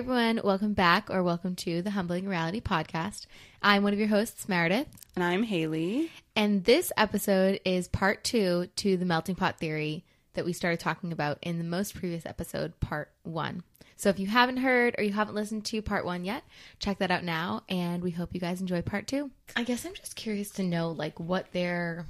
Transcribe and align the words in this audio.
everyone. 0.00 0.40
Welcome 0.42 0.72
back 0.72 1.10
or 1.10 1.22
welcome 1.22 1.54
to 1.56 1.82
the 1.82 1.90
Humbling 1.90 2.26
Reality 2.26 2.62
Podcast. 2.62 3.26
I'm 3.60 3.82
one 3.82 3.92
of 3.92 3.98
your 3.98 4.08
hosts, 4.08 4.48
Meredith. 4.48 4.86
And 5.14 5.22
I'm 5.22 5.42
Haley. 5.42 6.10
And 6.34 6.64
this 6.64 6.90
episode 6.96 7.60
is 7.66 7.86
part 7.86 8.24
two 8.24 8.70
to 8.76 8.96
the 8.96 9.04
melting 9.04 9.34
pot 9.34 9.58
theory 9.58 10.06
that 10.32 10.46
we 10.46 10.54
started 10.54 10.80
talking 10.80 11.12
about 11.12 11.36
in 11.42 11.58
the 11.58 11.64
most 11.64 11.94
previous 11.94 12.24
episode, 12.24 12.80
part 12.80 13.10
one. 13.24 13.62
So 13.96 14.08
if 14.08 14.18
you 14.18 14.26
haven't 14.26 14.56
heard 14.56 14.94
or 14.96 15.04
you 15.04 15.12
haven't 15.12 15.34
listened 15.34 15.66
to 15.66 15.82
part 15.82 16.06
one 16.06 16.24
yet, 16.24 16.44
check 16.78 16.96
that 17.00 17.10
out 17.10 17.22
now. 17.22 17.64
And 17.68 18.02
we 18.02 18.10
hope 18.10 18.30
you 18.32 18.40
guys 18.40 18.62
enjoy 18.62 18.80
part 18.80 19.06
two. 19.06 19.30
I 19.54 19.64
guess 19.64 19.84
I'm 19.84 19.92
just 19.92 20.16
curious 20.16 20.48
to 20.52 20.62
know, 20.62 20.92
like, 20.92 21.20
what 21.20 21.52
their 21.52 22.06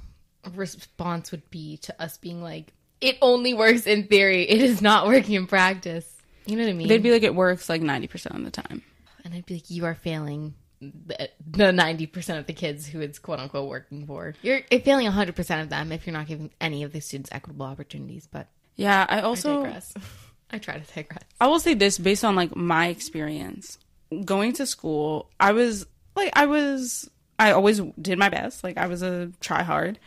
response 0.55 1.29
would 1.31 1.49
be 1.49 1.75
to 1.79 2.01
us 2.01 2.17
being 2.17 2.41
like, 2.41 2.71
it 3.01 3.17
only 3.21 3.53
works 3.53 3.85
in 3.85 4.07
theory, 4.07 4.43
it 4.43 4.61
is 4.61 4.81
not 4.81 5.07
working 5.07 5.35
in 5.35 5.45
practice. 5.47 6.10
You 6.45 6.55
know 6.57 6.63
what 6.63 6.69
I 6.69 6.73
mean? 6.73 6.87
They'd 6.87 7.03
be 7.03 7.11
like, 7.11 7.23
it 7.23 7.35
works 7.35 7.69
like 7.69 7.81
90% 7.81 8.35
of 8.37 8.43
the 8.43 8.51
time. 8.51 8.81
and 9.23 9.33
I'd 9.33 9.45
be 9.45 9.55
like, 9.55 9.69
you 9.69 9.85
are 9.85 9.95
failing 9.95 10.55
the 10.81 11.29
the 11.47 11.65
90% 11.65 12.39
of 12.39 12.47
the 12.47 12.53
kids 12.53 12.87
who 12.87 13.01
it's 13.01 13.19
quote 13.19 13.39
unquote 13.39 13.69
working 13.69 14.05
for. 14.07 14.33
You're 14.41 14.61
failing 14.83 15.05
100% 15.07 15.61
of 15.61 15.69
them 15.69 15.91
if 15.91 16.07
you're 16.07 16.13
not 16.13 16.25
giving 16.27 16.49
any 16.59 16.81
of 16.83 16.91
the 16.91 17.01
students 17.01 17.29
equitable 17.31 17.67
opportunities. 17.67 18.27
But 18.31 18.47
Yeah, 18.77 19.05
I 19.07 19.19
I 19.19 19.21
also, 19.21 19.63
digress. 19.63 19.93
I 20.51 20.57
try 20.57 20.79
to 20.79 20.93
digress. 20.95 21.23
I 21.39 21.47
will 21.47 21.59
say 21.59 21.75
this 21.75 21.97
based 21.99 22.25
on 22.25 22.35
like 22.35 22.55
my 22.55 22.87
experience 22.87 23.77
going 24.25 24.53
to 24.53 24.65
school. 24.65 25.29
I 25.39 25.51
was 25.51 25.85
like, 26.15 26.33
I 26.35 26.47
was, 26.47 27.09
I 27.37 27.51
always 27.51 27.79
did 28.01 28.17
my 28.17 28.29
best. 28.29 28.63
Like, 28.63 28.77
I 28.77 28.87
was 28.87 29.01
a 29.03 29.31
try 29.39 29.61
hard 29.63 29.99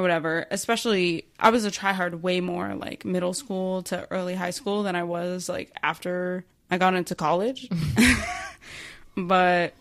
or 0.00 0.02
whatever. 0.02 0.46
Especially, 0.50 1.26
I 1.38 1.50
was 1.50 1.64
a 1.66 1.70
try 1.70 1.92
hard 1.92 2.22
way 2.22 2.40
more 2.40 2.74
like 2.74 3.04
middle 3.04 3.34
school 3.34 3.82
to 3.84 4.06
early 4.10 4.34
high 4.34 4.50
school 4.50 4.82
than 4.82 4.96
I 4.96 5.02
was 5.02 5.48
like 5.48 5.70
after 5.82 6.44
I 6.70 6.78
got 6.78 6.94
into 6.94 7.14
college. 7.14 7.68
but 9.16 9.74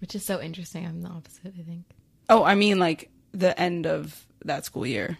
Which 0.00 0.14
is 0.14 0.24
so 0.24 0.40
interesting. 0.40 0.86
I'm 0.86 1.02
the 1.02 1.08
opposite, 1.08 1.54
I 1.58 1.62
think. 1.62 1.84
oh, 2.28 2.44
I 2.44 2.54
mean, 2.54 2.78
like 2.78 3.10
the 3.32 3.58
end 3.58 3.86
of 3.86 4.26
that 4.44 4.64
school 4.64 4.86
year. 4.86 5.16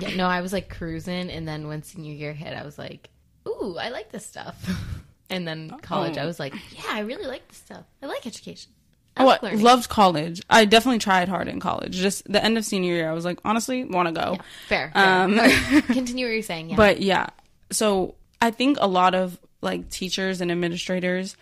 Yeah, 0.00 0.14
no, 0.16 0.26
I 0.26 0.40
was 0.40 0.52
like 0.52 0.70
cruising, 0.70 1.30
and 1.30 1.46
then 1.46 1.66
when 1.68 1.82
senior 1.82 2.12
year 2.14 2.32
hit, 2.32 2.56
I 2.56 2.64
was 2.64 2.78
like, 2.78 3.10
"Ooh, 3.46 3.76
I 3.78 3.88
like 3.90 4.10
this 4.10 4.26
stuff." 4.26 4.56
And 5.32 5.46
then 5.46 5.70
college, 5.82 6.18
Oh. 6.18 6.22
I 6.22 6.26
was 6.26 6.40
like, 6.40 6.52
"Yeah, 6.76 6.90
I 6.90 7.00
really 7.02 7.24
like 7.26 7.46
this 7.46 7.58
stuff. 7.58 7.84
I 8.02 8.06
like 8.06 8.26
education. 8.26 8.72
I 9.16 9.24
Oh, 9.24 9.38
I 9.42 9.54
loved 9.54 9.88
college. 9.88 10.42
I 10.48 10.64
definitely 10.64 10.98
tried 11.00 11.28
hard 11.28 11.48
in 11.48 11.60
college. 11.60 11.92
Just 11.92 12.30
the 12.30 12.42
end 12.42 12.56
of 12.56 12.64
senior 12.64 12.94
year, 12.94 13.10
I 13.10 13.12
was 13.12 13.24
like, 13.24 13.38
honestly, 13.44 13.84
want 13.84 14.08
to 14.08 14.12
go. 14.12 14.32
Yeah, 14.32 14.42
fair. 14.68 14.90
fair. 14.94 15.22
Um, 15.22 15.38
Okay, 15.38 15.80
Continue 15.92 16.26
what 16.26 16.32
you're 16.32 16.42
saying. 16.42 16.70
Yeah, 16.70 16.76
But 16.76 17.00
yeah, 17.00 17.26
so 17.70 18.14
I 18.40 18.50
think 18.50 18.78
a 18.80 18.86
lot 18.86 19.14
of 19.14 19.38
like 19.60 19.90
teachers 19.90 20.40
and 20.40 20.50
administrators, 20.50 21.36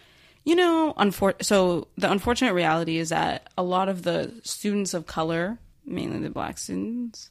you 0.44 0.56
know, 0.56 0.94
unfor- 0.96 1.42
so 1.42 1.89
the 1.96 2.11
unfortunate 2.11 2.55
reality 2.55 2.98
is 2.98 3.11
that 3.11 3.50
a 3.56 3.62
lot 3.62 3.89
of 3.89 4.02
the 4.02 4.34
students 4.44 4.94
of 4.94 5.06
color, 5.06 5.58
mainly 5.84 6.19
the 6.19 6.30
black 6.30 6.58
students, 6.58 7.30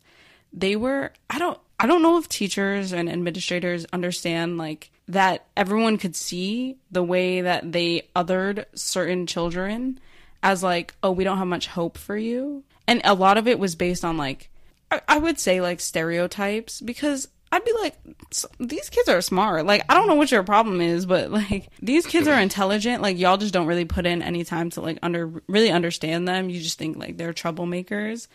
they 0.53 0.75
were 0.75 1.11
I 1.29 1.39
don't 1.39 1.59
I 1.79 1.87
don't 1.87 2.01
know 2.01 2.17
if 2.17 2.29
teachers 2.29 2.93
and 2.93 3.09
administrators 3.09 3.85
understand 3.91 4.57
like 4.57 4.91
that 5.09 5.45
everyone 5.55 5.97
could 5.97 6.15
see 6.15 6.77
the 6.91 7.03
way 7.03 7.41
that 7.41 7.71
they 7.71 8.07
othered 8.15 8.65
certain 8.75 9.25
children 9.27 9.99
as 10.47 10.63
like, 10.63 10.95
oh, 11.03 11.11
we 11.11 11.25
don't 11.25 11.37
have 11.37 11.47
much 11.47 11.67
hope 11.67 11.97
for 11.97 12.17
you. 12.17 12.63
And 12.87 13.01
a 13.03 13.13
lot 13.13 13.37
of 13.37 13.49
it 13.49 13.59
was 13.59 13.75
based 13.75 14.05
on 14.05 14.15
like 14.15 14.49
I, 14.89 15.01
I 15.07 15.17
would 15.17 15.37
say 15.37 15.59
like 15.59 15.81
stereotypes 15.81 16.79
because 16.79 17.27
I'd 17.51 17.65
be 17.65 17.73
like, 17.81 17.95
"S- 18.31 18.45
these 18.57 18.89
kids 18.89 19.09
are 19.09 19.21
smart. 19.21 19.65
Like, 19.65 19.83
I 19.89 19.93
don't 19.93 20.07
know 20.07 20.15
what 20.15 20.31
your 20.31 20.43
problem 20.43 20.79
is, 20.79 21.05
but 21.05 21.31
like, 21.41 21.67
these 21.81 22.05
kids 22.05 22.29
are 22.29 22.39
intelligent. 22.39 23.01
Like, 23.01 23.17
y'all 23.17 23.35
just 23.35 23.53
don't 23.53 23.67
really 23.67 23.83
put 23.83 24.05
in 24.05 24.21
any 24.21 24.45
time 24.45 24.69
to 24.71 24.81
like 24.81 24.99
under 25.03 25.27
really 25.47 25.69
understand 25.69 26.29
them. 26.29 26.49
You 26.49 26.61
just 26.61 26.77
think 26.77 26.97
like 26.97 27.17
they're 27.17 27.33
troublemakers, 27.33 28.27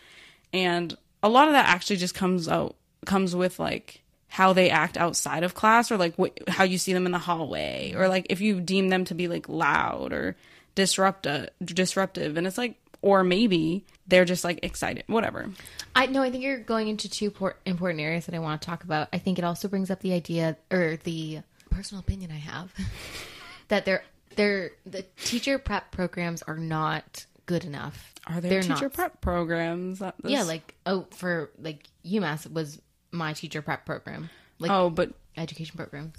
and 0.53 0.95
a 1.23 1.29
lot 1.29 1.47
of 1.47 1.53
that 1.53 1.67
actually 1.67 1.97
just 1.97 2.13
comes 2.13 2.47
out 2.47 2.75
comes 3.05 3.35
with 3.35 3.57
like 3.57 4.01
how 4.27 4.53
they 4.53 4.69
act 4.69 4.97
outside 4.97 5.43
of 5.43 5.55
class 5.55 5.91
or 5.91 5.97
like 5.97 6.15
what 6.15 6.37
how 6.47 6.63
you 6.63 6.77
see 6.77 6.93
them 6.93 7.05
in 7.07 7.11
the 7.11 7.17
hallway 7.17 7.93
or 7.95 8.07
like 8.07 8.27
if 8.29 8.39
you 8.39 8.59
deem 8.61 8.89
them 8.89 9.03
to 9.05 9.13
be 9.13 9.27
like 9.27 9.47
loud 9.49 10.13
or 10.13 10.35
disruptive 10.75 11.45
uh, 11.45 11.65
disruptive 11.65 12.37
and 12.37 12.47
it's 12.47 12.57
like 12.57 12.75
or 13.01 13.23
maybe 13.23 13.85
they're 14.07 14.25
just 14.25 14.43
like 14.43 14.59
excited 14.63 15.03
whatever 15.07 15.49
I 15.95 16.07
know 16.07 16.23
I 16.23 16.31
think 16.31 16.43
you're 16.43 16.57
going 16.59 16.87
into 16.87 17.09
two 17.09 17.29
por- 17.31 17.57
important 17.65 18.01
areas 18.01 18.25
that 18.25 18.33
I 18.35 18.39
want 18.39 18.61
to 18.61 18.65
talk 18.65 18.83
about. 18.83 19.09
I 19.13 19.19
think 19.19 19.37
it 19.37 19.45
also 19.45 19.67
brings 19.67 19.91
up 19.91 19.99
the 19.99 20.13
idea 20.13 20.57
or 20.71 20.97
the 21.03 21.41
personal 21.69 21.99
opinion 22.01 22.31
I 22.31 22.37
have 22.37 22.73
that 23.67 23.85
they're 23.85 24.03
they're 24.35 24.71
the 24.85 25.03
teacher 25.23 25.59
prep 25.59 25.91
programs 25.91 26.41
are 26.43 26.57
not 26.57 27.25
good 27.45 27.65
enough. 27.65 28.13
Are 28.25 28.39
there 28.39 28.49
They're 28.49 28.61
teacher 28.61 28.85
not. 28.85 28.93
prep 28.93 29.21
programs? 29.21 30.01
Yeah, 30.23 30.43
like 30.43 30.75
oh, 30.85 31.07
for 31.11 31.51
like 31.59 31.87
UMass 32.05 32.51
was 32.51 32.81
my 33.11 33.33
teacher 33.33 33.61
prep 33.61 33.85
program, 33.85 34.29
like 34.59 34.71
oh, 34.71 34.89
but 34.89 35.11
education 35.37 35.77
program. 35.77 36.13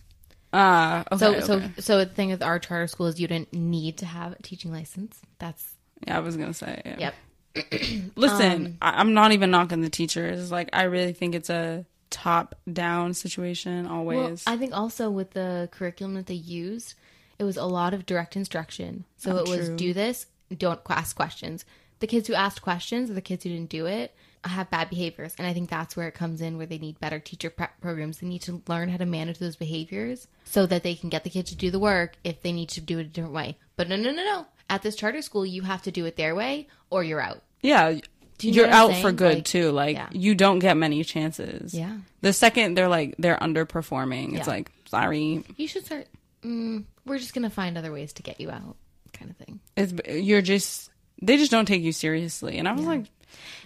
Uh, 0.55 1.05
okay, 1.13 1.19
So 1.19 1.35
okay. 1.35 1.41
so 1.41 1.63
so 1.81 1.99
the 1.99 2.07
thing 2.07 2.31
with 2.31 2.43
our 2.43 2.59
charter 2.59 2.87
school 2.87 3.07
is 3.07 3.21
you 3.21 3.29
didn't 3.29 3.53
need 3.53 3.99
to 3.99 4.07
have 4.07 4.33
a 4.33 4.43
teaching 4.43 4.73
license. 4.73 5.21
That's 5.39 5.65
yeah, 6.07 6.17
I 6.17 6.21
was 6.21 6.37
gonna 6.37 6.55
say. 6.55 6.81
Yeah. 6.85 6.97
yep. 6.99 7.15
Listen, 8.17 8.67
Um, 8.67 8.77
I, 8.83 9.01
I'm 9.01 9.15
not 9.15 9.33
even 9.33 9.51
knocking 9.51 9.81
the 9.81 9.89
teachers. 9.91 10.51
Like, 10.51 10.71
I 10.73 10.85
really 10.85 11.13
think 11.13 11.35
it's 11.35 11.51
a 11.51 11.85
top 12.11 12.55
down 12.73 13.15
situation 13.15 13.85
Well, 13.85 13.95
always. 13.95 14.45
I 14.47 14.57
think 14.57 14.77
also 14.77 15.11
with 15.11 15.31
the 15.33 15.69
curriculum 15.73 16.15
that 16.15 16.27
they 16.27 16.35
used, 16.35 16.95
it 17.39 17.45
was 17.45 17.57
a 17.57 17.65
lot 17.65 17.95
of 17.95 18.07
direct 18.07 18.37
instruction. 18.37 19.05
So 19.17 19.33
Oh, 19.33 19.37
it 19.39 19.49
was 19.49 19.69
do 19.71 19.93
this, 19.93 20.27
don't 20.57 20.81
ask 20.89 21.15
questions. 21.17 21.65
The 22.01 22.07
kids 22.09 22.27
who 22.29 22.35
asked 22.35 22.61
questions 22.63 23.11
or 23.11 23.15
the 23.15 23.21
kids 23.21 23.45
who 23.45 23.51
didn't 23.51 23.71
do 23.71 23.87
it 23.87 24.15
have 24.45 24.71
bad 24.71 24.91
behaviors. 24.91 25.35
And 25.39 25.47
I 25.47 25.53
think 25.53 25.71
that's 25.71 25.97
where 25.97 26.09
it 26.09 26.15
comes 26.15 26.41
in 26.41 26.57
where 26.57 26.67
they 26.67 26.79
need 26.79 27.01
better 27.01 27.19
teacher 27.19 27.51
prep 27.51 27.81
programs. 27.81 28.19
They 28.19 28.27
need 28.27 28.43
to 28.43 28.63
learn 28.69 28.89
how 28.89 28.97
to 28.99 29.07
manage 29.07 29.39
those 29.39 29.57
behaviors 29.57 30.27
so 30.45 30.67
that 30.67 30.83
they 30.83 30.95
can 30.95 31.09
get 31.09 31.25
the 31.25 31.31
kids 31.31 31.51
to 31.51 31.57
do 31.57 31.71
the 31.71 31.79
work 31.79 32.15
if 32.25 32.43
they 32.43 32.53
need 32.53 32.69
to 32.71 32.81
do 32.81 32.99
it 32.99 33.03
a 33.07 33.09
different 33.09 33.35
way. 33.35 33.57
But 33.77 33.89
no, 33.89 33.97
no, 33.97 34.11
no, 34.11 34.25
no. 34.25 34.47
At 34.71 34.83
this 34.83 34.97
charter 34.97 35.23
school, 35.23 35.45
you 35.45 35.63
have 35.63 35.83
to 35.83 35.91
do 35.91 36.05
it 36.07 36.17
their 36.17 36.35
way 36.35 36.69
or 36.91 37.03
you're 37.05 37.21
out. 37.21 37.43
yeah, 37.63 37.99
you 38.41 38.65
I'm 38.65 38.73
out 38.73 38.95
for 39.01 39.13
good 39.13 39.35
Like, 39.37 39.45
too. 39.45 39.71
Like, 39.71 39.97
yeah. 39.97 40.09
you 40.13 40.35
don't 40.35 40.59
get 40.59 40.77
many 40.77 41.05
chances. 41.05 41.73
Yeah. 41.73 41.99
The 42.21 42.33
second 42.33 42.75
they're 42.77 42.89
like 42.89 43.15
they're 43.19 43.37
underperforming, 43.39 44.31
it's 44.37 44.47
Yeah. 44.47 44.53
like 44.55 44.73
sorry. 44.87 45.45
You 45.57 45.69
should 45.69 45.85
start, 45.87 46.09
mm, 46.43 46.85
we're 47.07 47.19
just 47.19 47.33
to 47.45 47.51
find 47.51 47.79
other 47.79 47.93
ways 47.93 48.13
to 48.15 48.23
get 48.23 48.41
you 48.41 48.51
out 48.51 48.77
kind 49.13 49.31
of 49.31 49.37
thing. 49.37 49.61
It's 49.77 49.93
you're 50.09 50.43
just 50.43 50.91
they 51.23 51.37
just 51.37 51.51
don't 51.53 51.67
take 51.67 51.83
you 51.83 51.93
seriously. 51.93 52.59
And 52.59 52.67
I 52.69 52.73
was 52.73 52.85
like, 52.85 53.05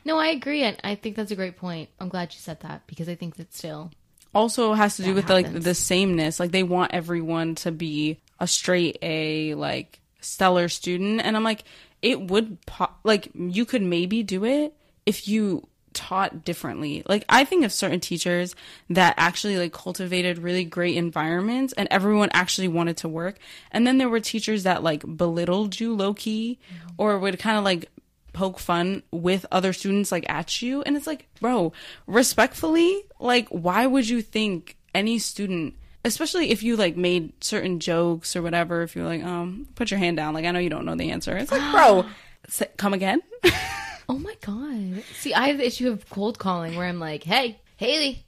No, 0.04 0.18
I 0.18 0.28
agree, 0.28 0.62
and 0.62 0.76
I 0.82 0.94
think 0.94 1.16
that's 1.16 1.30
a 1.30 1.36
great 1.36 1.56
point. 1.56 1.88
I'm 2.00 2.08
glad 2.08 2.32
you 2.32 2.40
said 2.40 2.60
that 2.60 2.86
because 2.86 3.08
I 3.08 3.14
think 3.14 3.36
that 3.36 3.54
still, 3.54 3.90
also 4.34 4.74
has 4.74 4.96
to 4.96 5.02
do 5.02 5.14
with 5.14 5.28
like 5.28 5.52
the 5.52 5.74
sameness. 5.74 6.38
Like 6.38 6.50
they 6.50 6.62
want 6.62 6.92
everyone 6.94 7.54
to 7.56 7.72
be 7.72 8.18
a 8.38 8.46
straight 8.46 8.98
A, 9.02 9.54
like 9.54 10.00
stellar 10.20 10.68
student, 10.68 11.20
and 11.22 11.36
I'm 11.36 11.44
like, 11.44 11.64
it 12.02 12.20
would 12.20 12.64
po- 12.66 12.92
like 13.04 13.30
you 13.34 13.64
could 13.64 13.82
maybe 13.82 14.22
do 14.22 14.44
it 14.44 14.74
if 15.06 15.28
you 15.28 15.66
taught 15.92 16.44
differently. 16.44 17.02
Like 17.08 17.24
I 17.28 17.44
think 17.44 17.64
of 17.64 17.72
certain 17.72 18.00
teachers 18.00 18.54
that 18.90 19.14
actually 19.16 19.58
like 19.58 19.72
cultivated 19.72 20.38
really 20.38 20.64
great 20.64 20.96
environments 20.96 21.72
and 21.72 21.88
everyone 21.90 22.30
actually 22.32 22.68
wanted 22.68 22.98
to 22.98 23.08
work. 23.08 23.38
And 23.72 23.86
then 23.86 23.98
there 23.98 24.08
were 24.08 24.20
teachers 24.20 24.62
that 24.62 24.82
like 24.82 25.02
belittled 25.16 25.80
you 25.80 25.94
low 25.94 26.14
key 26.14 26.58
mm-hmm. 26.72 26.88
or 26.98 27.18
would 27.18 27.38
kind 27.38 27.58
of 27.58 27.64
like 27.64 27.90
poke 28.38 28.60
fun 28.60 29.02
with 29.10 29.44
other 29.50 29.72
students 29.72 30.12
like 30.12 30.24
at 30.30 30.62
you 30.62 30.80
and 30.82 30.96
it's 30.96 31.08
like 31.08 31.26
bro 31.40 31.72
respectfully 32.06 33.02
like 33.18 33.48
why 33.48 33.84
would 33.84 34.08
you 34.08 34.22
think 34.22 34.76
any 34.94 35.18
student 35.18 35.74
especially 36.04 36.50
if 36.50 36.62
you 36.62 36.76
like 36.76 36.96
made 36.96 37.32
certain 37.42 37.80
jokes 37.80 38.36
or 38.36 38.42
whatever 38.42 38.82
if 38.82 38.94
you're 38.94 39.04
like 39.04 39.24
um 39.24 39.66
put 39.74 39.90
your 39.90 39.98
hand 39.98 40.16
down 40.16 40.34
like 40.34 40.44
i 40.44 40.52
know 40.52 40.60
you 40.60 40.70
don't 40.70 40.84
know 40.84 40.94
the 40.94 41.10
answer 41.10 41.36
it's 41.36 41.50
like 41.50 41.72
bro 41.72 42.04
come 42.76 42.94
again 42.94 43.20
oh 44.08 44.18
my 44.18 44.34
god. 44.40 45.04
See, 45.20 45.34
I 45.34 45.48
have 45.48 45.58
the 45.58 45.66
issue 45.66 45.90
of 45.90 46.08
cold 46.08 46.38
calling 46.38 46.76
where 46.76 46.86
I'm 46.86 46.98
like, 46.98 47.24
"Hey, 47.24 47.60
Haley, 47.76 48.24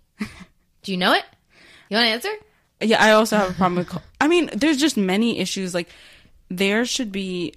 do 0.83 0.93
you 0.93 0.99
know 0.99 1.15
it? 1.15 1.25
You 1.89 1.97
want 1.97 2.05
to 2.07 2.11
answer?" 2.11 2.29
yeah 2.81 3.03
i 3.03 3.13
also 3.13 3.37
have 3.37 3.51
a 3.51 3.55
problem 3.55 3.77
with 3.77 4.03
i 4.21 4.29
mean 4.29 4.51
there's 4.55 4.79
just 4.79 4.97
many 4.97 5.39
issues 5.39 5.75
like 5.75 5.89
there 6.49 6.85
should 6.85 7.13
be 7.13 7.55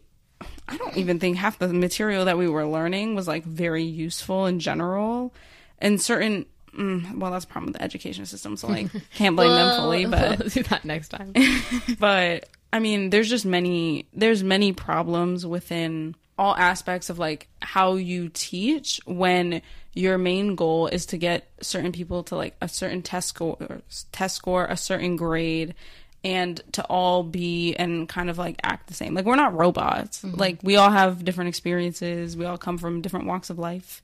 i 0.67 0.77
don't 0.77 0.97
even 0.97 1.19
think 1.19 1.37
half 1.37 1.59
the 1.59 1.67
material 1.73 2.25
that 2.25 2.37
we 2.37 2.47
were 2.47 2.65
learning 2.65 3.15
was 3.15 3.27
like 3.27 3.43
very 3.43 3.83
useful 3.83 4.45
in 4.45 4.59
general 4.59 5.33
and 5.79 6.01
certain 6.01 6.45
mm, 6.77 7.17
well 7.17 7.31
that's 7.31 7.45
a 7.45 7.47
problem 7.47 7.71
with 7.71 7.77
the 7.77 7.83
education 7.83 8.25
system 8.25 8.55
so 8.57 8.67
like 8.67 8.87
can't 9.15 9.35
blame 9.35 9.51
them 9.51 9.75
fully 9.79 10.05
but 10.07 10.39
we'll 10.39 10.49
do 10.49 10.63
that 10.63 10.85
next 10.85 11.09
time. 11.09 11.33
but 11.99 12.47
I 12.73 12.79
mean, 12.79 13.11
there's 13.11 13.29
just 13.29 13.45
many 13.45 14.07
there's 14.13 14.43
many 14.43 14.73
problems 14.73 15.45
within 15.45 16.15
all 16.39 16.55
aspects 16.55 17.11
of 17.11 17.19
like 17.19 17.47
how 17.61 17.93
you 17.93 18.29
teach 18.29 18.99
when 19.05 19.61
your 19.93 20.17
main 20.17 20.55
goal 20.55 20.87
is 20.87 21.05
to 21.05 21.17
get 21.19 21.47
certain 21.61 21.91
people 21.91 22.23
to 22.23 22.35
like 22.35 22.55
a 22.61 22.67
certain 22.67 23.03
test 23.03 23.27
score 23.27 23.81
test 24.11 24.35
score 24.35 24.65
a 24.65 24.75
certain 24.75 25.15
grade 25.15 25.75
and 26.23 26.61
to 26.73 26.83
all 26.85 27.23
be 27.23 27.75
and 27.75 28.07
kind 28.07 28.29
of 28.29 28.37
like 28.37 28.59
act 28.63 28.87
the 28.87 28.93
same. 28.93 29.13
Like 29.13 29.25
we're 29.25 29.35
not 29.35 29.53
robots. 29.53 30.21
Mm-hmm. 30.23 30.39
Like 30.39 30.59
we 30.63 30.77
all 30.77 30.89
have 30.89 31.25
different 31.25 31.49
experiences. 31.49 32.37
We 32.37 32.45
all 32.45 32.57
come 32.57 32.77
from 32.77 33.01
different 33.01 33.25
walks 33.25 33.49
of 33.49 33.59
life. 33.59 34.01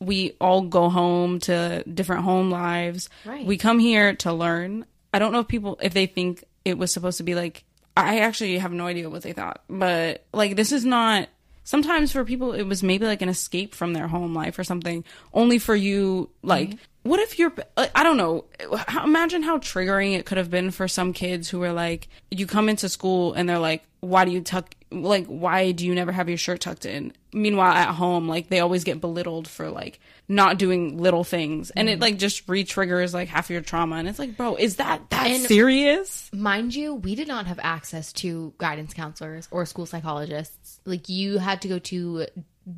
We 0.00 0.36
all 0.40 0.62
go 0.62 0.88
home 0.88 1.38
to 1.40 1.84
different 1.84 2.24
home 2.24 2.50
lives. 2.50 3.08
Right. 3.24 3.46
We 3.46 3.56
come 3.56 3.78
here 3.78 4.14
to 4.16 4.32
learn. 4.32 4.86
I 5.12 5.18
don't 5.18 5.32
know 5.32 5.40
if 5.40 5.48
people 5.48 5.78
if 5.80 5.94
they 5.94 6.06
think 6.06 6.44
it 6.64 6.76
was 6.76 6.92
supposed 6.92 7.18
to 7.18 7.22
be 7.22 7.34
like 7.34 7.64
I 7.96 8.20
actually 8.20 8.58
have 8.58 8.72
no 8.72 8.86
idea 8.86 9.08
what 9.08 9.22
they 9.22 9.32
thought. 9.32 9.62
But 9.68 10.24
like 10.32 10.56
this 10.56 10.72
is 10.72 10.84
not 10.84 11.28
sometimes 11.64 12.12
for 12.12 12.24
people 12.24 12.52
it 12.52 12.62
was 12.62 12.82
maybe 12.82 13.06
like 13.06 13.22
an 13.22 13.28
escape 13.28 13.74
from 13.74 13.92
their 13.92 14.06
home 14.06 14.34
life 14.34 14.58
or 14.58 14.64
something 14.64 15.02
only 15.32 15.58
for 15.58 15.74
you 15.74 16.30
like 16.42 16.68
mm-hmm. 16.68 17.10
what 17.10 17.18
if 17.20 17.38
you're 17.38 17.52
like, 17.76 17.90
i 17.94 18.02
don't 18.02 18.16
know 18.16 18.44
how, 18.86 19.04
imagine 19.04 19.42
how 19.42 19.58
triggering 19.58 20.16
it 20.16 20.26
could 20.26 20.38
have 20.38 20.50
been 20.50 20.70
for 20.70 20.86
some 20.86 21.12
kids 21.12 21.48
who 21.48 21.58
were 21.58 21.72
like 21.72 22.08
you 22.30 22.46
come 22.46 22.68
into 22.68 22.88
school 22.88 23.32
and 23.32 23.48
they're 23.48 23.58
like 23.58 23.82
why 24.00 24.24
do 24.24 24.30
you 24.30 24.40
tuck 24.40 24.74
like 25.02 25.26
why 25.26 25.72
do 25.72 25.86
you 25.86 25.94
never 25.94 26.12
have 26.12 26.28
your 26.28 26.38
shirt 26.38 26.60
tucked 26.60 26.86
in 26.86 27.12
meanwhile 27.32 27.72
at 27.72 27.88
home 27.94 28.28
like 28.28 28.48
they 28.48 28.60
always 28.60 28.84
get 28.84 29.00
belittled 29.00 29.48
for 29.48 29.68
like 29.70 29.98
not 30.28 30.58
doing 30.58 30.98
little 30.98 31.24
things 31.24 31.70
and 31.70 31.88
it 31.88 32.00
like 32.00 32.18
just 32.18 32.48
re-triggers 32.48 33.12
like 33.12 33.28
half 33.28 33.50
your 33.50 33.60
trauma 33.60 33.96
and 33.96 34.08
it's 34.08 34.18
like 34.18 34.36
bro 34.36 34.54
is 34.56 34.76
that 34.76 35.10
that 35.10 35.26
And- 35.26 35.42
serious 35.42 36.30
Mind 36.32 36.74
you, 36.74 36.94
we 36.94 37.14
did 37.14 37.28
not 37.28 37.46
have 37.46 37.60
access 37.62 38.12
to 38.14 38.52
guidance 38.58 38.92
counselors 38.92 39.46
or 39.52 39.64
school 39.66 39.86
psychologists. 39.86 40.80
Like 40.84 41.08
you 41.08 41.38
had 41.38 41.62
to 41.62 41.68
go 41.68 41.78
to 41.78 42.26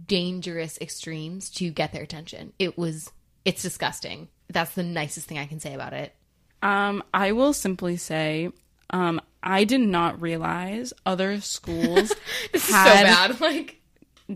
dangerous 0.07 0.79
extremes 0.81 1.51
to 1.51 1.71
get 1.71 1.93
their 1.93 2.03
attention. 2.03 2.53
It 2.59 2.77
was 2.77 3.11
it's 3.45 3.63
disgusting. 3.63 4.29
That's 4.51 4.75
the 4.75 4.83
nicest 4.83 5.27
thing 5.29 5.39
I 5.39 5.47
can 5.47 5.61
say 5.61 5.75
about 5.75 5.93
it. 5.93 6.15
Um, 6.63 7.03
I 7.15 7.33
will 7.33 7.53
simply 7.53 7.97
say, 7.97 8.51
um, 8.91 9.21
I 9.47 9.65
did 9.65 9.81
not 9.81 10.21
realize 10.21 10.93
other 11.07 11.41
schools 11.41 12.13
had 12.73 13.41
Like 13.41 13.81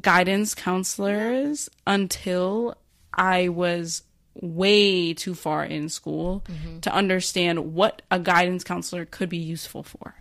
guidance 0.00 0.54
counselors 0.54 1.68
until 1.86 2.76
I 3.12 3.48
was 3.48 4.02
way 4.40 5.12
too 5.12 5.34
far 5.34 5.64
in 5.64 5.88
school 5.88 6.44
to 6.82 6.94
understand 6.94 7.74
what 7.74 8.02
a 8.10 8.18
guidance 8.20 8.62
counselor 8.64 9.04
could 9.04 9.28
be 9.28 9.38
useful 9.38 9.82
for. 9.82 10.14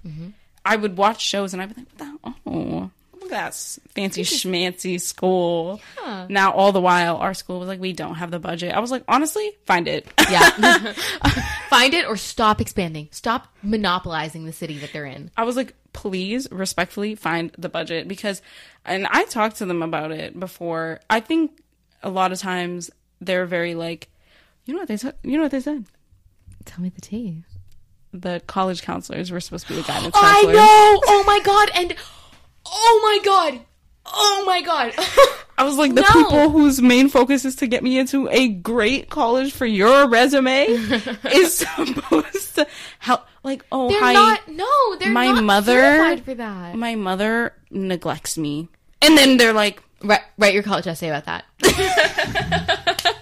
I 0.66 0.76
would 0.76 0.98
watch 0.98 1.22
shows 1.22 1.54
and 1.54 1.62
I'd 1.62 1.74
be 1.76 1.82
like, 1.82 1.88
"What 2.24 2.34
the- 2.44 2.52
oh, 2.52 2.92
look 3.21 3.31
at 3.31 3.54
that 3.54 3.77
fancy 3.94 4.24
schmancy 4.24 5.00
school. 5.00 5.81
Now, 6.30 6.51
all 6.51 6.71
the 6.71 6.81
while, 6.81 7.18
our 7.18 7.33
school 7.33 7.60
was 7.60 7.68
like, 7.68 7.80
we 7.80 7.94
don't 7.94 8.16
have 8.16 8.31
the 8.31 8.39
budget. 8.39 8.74
I 8.74 8.80
was 8.80 8.92
like, 8.92 9.04
honestly, 9.07 9.51
find 9.66 9.88
it. 9.88 10.07
Yeah. 10.30 10.94
Find 11.69 11.94
it 11.94 12.06
or 12.07 12.18
stop 12.18 12.62
expanding. 12.62 13.10
Stop 13.12 13.48
monopolizing 13.62 14.45
the 14.45 14.51
city 14.51 14.80
that 14.80 14.92
they're 14.92 15.06
in. 15.06 15.30
I 15.38 15.44
was 15.44 15.56
like, 15.56 15.75
please 15.94 16.48
respectfully 16.51 17.13
find 17.13 17.51
the 17.60 17.69
budget 17.69 18.07
because, 18.07 18.42
and 18.86 19.06
I 19.07 19.25
talked 19.25 19.57
to 19.57 19.68
them 19.68 19.83
about 19.83 20.12
it 20.12 20.39
before. 20.39 21.00
I 21.10 21.19
think 21.19 21.62
a 22.01 22.10
lot 22.10 22.31
of 22.31 22.39
times 22.39 22.89
they're 23.21 23.45
very 23.45 23.75
like, 23.75 24.10
you 24.66 24.74
know 24.74 24.80
what 24.80 24.88
they 24.88 24.98
said? 24.98 25.16
You 25.24 25.38
know 25.38 25.44
what 25.44 25.51
they 25.51 25.60
said? 25.60 25.86
Tell 26.66 26.81
me 26.81 26.89
the 26.89 27.01
tea. 27.01 27.44
The 28.13 28.42
college 28.48 28.81
counselors 28.81 29.30
were 29.30 29.39
supposed 29.39 29.68
to 29.68 29.74
be 29.74 29.81
the 29.81 29.88
guidance 29.88 30.16
counselors. 30.16 30.56
I 30.57 30.60
know. 30.60 31.01
Oh 31.06 31.24
my 31.27 31.39
god. 31.44 31.69
And 31.75 31.95
oh 32.71 33.00
my 33.04 33.19
god. 33.25 33.62
Oh 34.12 34.44
my 34.45 34.62
god. 34.62 34.94
I 35.57 35.63
was 35.63 35.77
like, 35.77 35.94
the 35.94 36.01
No. 36.01 36.07
people 36.07 36.50
whose 36.50 36.81
main 36.81 37.10
focus 37.10 37.44
is 37.45 37.56
to 37.57 37.68
get 37.68 37.83
me 37.83 38.00
into 38.00 38.27
a 38.30 38.48
great 38.48 39.10
college 39.10 39.51
for 39.51 39.66
your 39.66 40.07
resume 40.07 40.66
is 41.33 41.57
supposed 41.57 42.56
to 42.56 42.66
help. 43.00 43.25
Like, 43.44 43.66
oh, 43.71 43.89
they're 43.89 44.00
hi. 44.00 44.13
not. 44.13 44.48
No, 44.48 44.95
they're 45.00 45.12
my 45.12 45.27
not 45.31 45.44
mother- 45.44 46.18
for 46.24 46.33
that. 46.36 46.75
my 46.75 46.95
mother 46.95 47.54
neglects 47.69 48.38
me. 48.38 48.69
And 49.01 49.18
then 49.18 49.38
they're 49.38 49.54
like, 49.54 49.81
Write, 50.01 50.21
write 50.38 50.54
your 50.54 50.63
college 50.63 50.88
essay 50.88 51.10
about 51.10 51.25
that. 51.25 51.44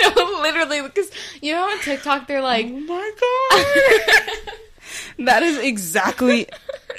no, 0.00 0.38
literally, 0.42 0.80
because 0.82 1.10
you 1.42 1.52
know 1.52 1.64
on 1.64 1.78
TikTok 1.80 2.26
they're 2.26 2.40
like, 2.42 2.66
Oh 2.66 2.80
my 2.80 3.12
god. 3.20 4.54
That 5.18 5.42
is 5.42 5.58
exactly 5.58 6.48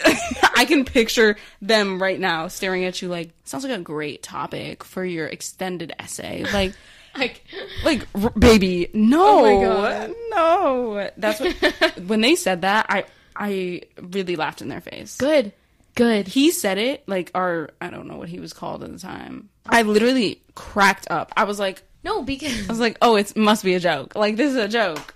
I 0.56 0.66
can 0.66 0.86
picture 0.86 1.38
them 1.62 2.02
right 2.02 2.20
now 2.20 2.48
staring 2.48 2.86
at 2.86 3.02
you 3.02 3.10
like 3.10 3.32
sounds 3.44 3.64
like 3.64 3.78
a 3.78 3.82
great 3.82 4.24
topic 4.24 4.84
for 4.84 5.04
your 5.04 5.28
extended 5.28 5.94
essay. 6.00 6.44
Like 6.52 6.74
like, 7.18 7.44
like 7.84 8.08
r- 8.14 8.30
baby, 8.32 8.90
no. 8.94 9.26
Oh 9.40 9.42
my 9.42 9.66
God. 9.66 10.14
No. 10.30 11.10
That's 11.18 11.40
what 11.40 12.00
when 12.08 12.22
they 12.22 12.36
said 12.36 12.62
that 12.62 12.86
I 12.90 13.06
I 13.36 13.82
really 14.02 14.36
laughed 14.36 14.62
in 14.62 14.68
their 14.68 14.82
face. 14.82 15.18
good, 15.18 15.52
good. 15.96 16.28
He 16.28 16.52
said 16.52 16.78
it 16.78 17.08
like 17.08 17.32
our 17.34 17.72
I 17.82 17.90
don't 17.90 18.08
know 18.08 18.18
what 18.18 18.30
he 18.30 18.40
was 18.40 18.54
called 18.54 18.84
at 18.84 18.92
the 18.92 19.00
time. 19.00 19.50
Oh. 19.66 19.70
I 19.72 19.82
literally 19.82 20.42
cracked 20.54 21.08
up. 21.10 21.32
I 21.36 21.46
was 21.46 21.60
like 21.60 21.82
No, 22.04 22.22
because 22.22 22.68
I 22.70 22.72
was 22.72 22.80
like, 22.80 22.98
oh, 23.02 23.16
it 23.16 23.36
must 23.36 23.64
be 23.64 23.74
a 23.74 23.80
joke. 23.80 24.16
Like, 24.16 24.36
this 24.38 24.52
is 24.52 24.58
a 24.58 24.68
joke. 24.68 25.16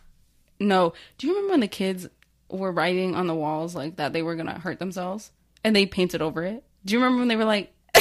No. 0.60 0.94
Do 1.18 1.28
you 1.28 1.34
remember 1.34 1.52
when 1.54 1.60
the 1.62 1.68
kids 1.68 2.08
were 2.52 2.72
writing 2.72 3.16
on 3.16 3.28
the 3.28 3.36
walls 3.36 3.76
like 3.76 3.98
that 3.98 4.14
they 4.14 4.22
were 4.22 4.36
to 4.36 4.52
hurt 4.52 4.80
themselves 4.80 5.32
and 5.64 5.76
they 5.76 5.86
painted 5.86 6.22
over 6.22 6.44
it? 6.44 6.64
Do 6.86 6.94
you 6.94 7.00
remember 7.00 7.20
when 7.20 7.28
they 7.28 7.36
were 7.36 7.46
like, 7.46 7.74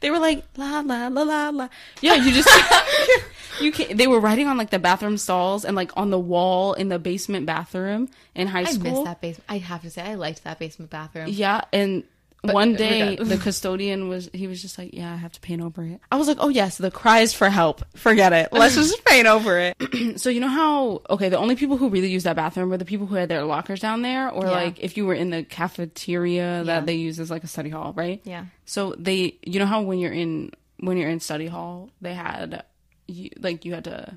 they 0.00 0.10
were 0.10 0.18
like, 0.18 0.44
la, 0.56 0.80
la, 0.80 1.08
la, 1.08 1.22
la, 1.22 1.50
la. 1.50 1.68
Yeah, 2.00 2.14
you 2.14 2.32
just, 2.32 2.48
you 3.60 3.72
can 3.72 3.96
they 3.96 4.06
were 4.06 4.20
writing 4.20 4.46
on 4.46 4.56
like 4.56 4.70
the 4.70 4.78
bathroom 4.78 5.18
stalls 5.18 5.64
and 5.64 5.76
like 5.76 5.90
on 5.96 6.10
the 6.10 6.18
wall 6.18 6.74
in 6.74 6.88
the 6.88 6.98
basement 6.98 7.46
bathroom 7.46 8.08
in 8.34 8.46
high 8.46 8.64
school 8.64 8.86
I 8.86 8.90
missed 8.90 9.04
that 9.04 9.20
basement. 9.20 9.44
I 9.48 9.58
have 9.58 9.82
to 9.82 9.90
say, 9.90 10.02
I 10.02 10.14
liked 10.14 10.44
that 10.44 10.58
basement 10.58 10.90
bathroom. 10.90 11.26
Yeah, 11.28 11.62
and 11.72 12.04
one 12.42 12.74
day 12.74 13.16
the 13.16 13.36
custodian 13.42 14.08
was 14.08 14.30
he 14.32 14.46
was 14.46 14.62
just 14.62 14.78
like, 14.78 14.90
"Yeah, 14.94 15.12
I 15.12 15.16
have 15.16 15.32
to 15.32 15.40
paint 15.40 15.60
over 15.62 15.82
it." 15.82 16.00
I 16.12 16.16
was 16.16 16.28
like, 16.28 16.36
"Oh 16.40 16.48
yes, 16.48 16.78
the 16.78 16.90
cries 16.90 17.34
for 17.34 17.50
help. 17.50 17.82
Forget 17.96 18.32
it. 18.32 18.48
Let's 18.52 18.74
just 18.76 19.04
paint 19.04 19.26
over 19.26 19.58
it." 19.58 20.20
so 20.20 20.30
you 20.30 20.40
know 20.40 20.48
how 20.48 21.02
okay, 21.10 21.28
the 21.28 21.38
only 21.38 21.56
people 21.56 21.76
who 21.76 21.88
really 21.88 22.08
used 22.10 22.26
that 22.26 22.36
bathroom 22.36 22.68
were 22.70 22.76
the 22.76 22.84
people 22.84 23.06
who 23.06 23.16
had 23.16 23.28
their 23.28 23.42
lockers 23.44 23.80
down 23.80 24.02
there, 24.02 24.30
or 24.30 24.44
Yeah. 24.44 24.50
like 24.52 24.78
if 24.80 24.96
you 24.96 25.04
were 25.06 25.14
in 25.14 25.30
the 25.30 25.42
cafeteria 25.44 26.58
Yeah. 26.58 26.62
that 26.64 26.86
they 26.86 26.94
use 26.94 27.18
as 27.20 27.30
like 27.30 27.44
a 27.44 27.48
study 27.48 27.70
hall, 27.70 27.92
right? 27.96 28.20
Yeah. 28.24 28.46
So 28.66 28.94
they, 28.98 29.38
you 29.42 29.58
know 29.58 29.66
how 29.66 29.82
when 29.82 29.98
you're 29.98 30.12
in 30.12 30.52
when 30.78 30.96
you're 30.96 31.10
in 31.10 31.20
study 31.20 31.46
hall, 31.48 31.90
they 32.00 32.14
had 32.14 32.64
you 33.08 33.30
like 33.40 33.64
you 33.64 33.74
had 33.74 33.84
to 33.84 34.16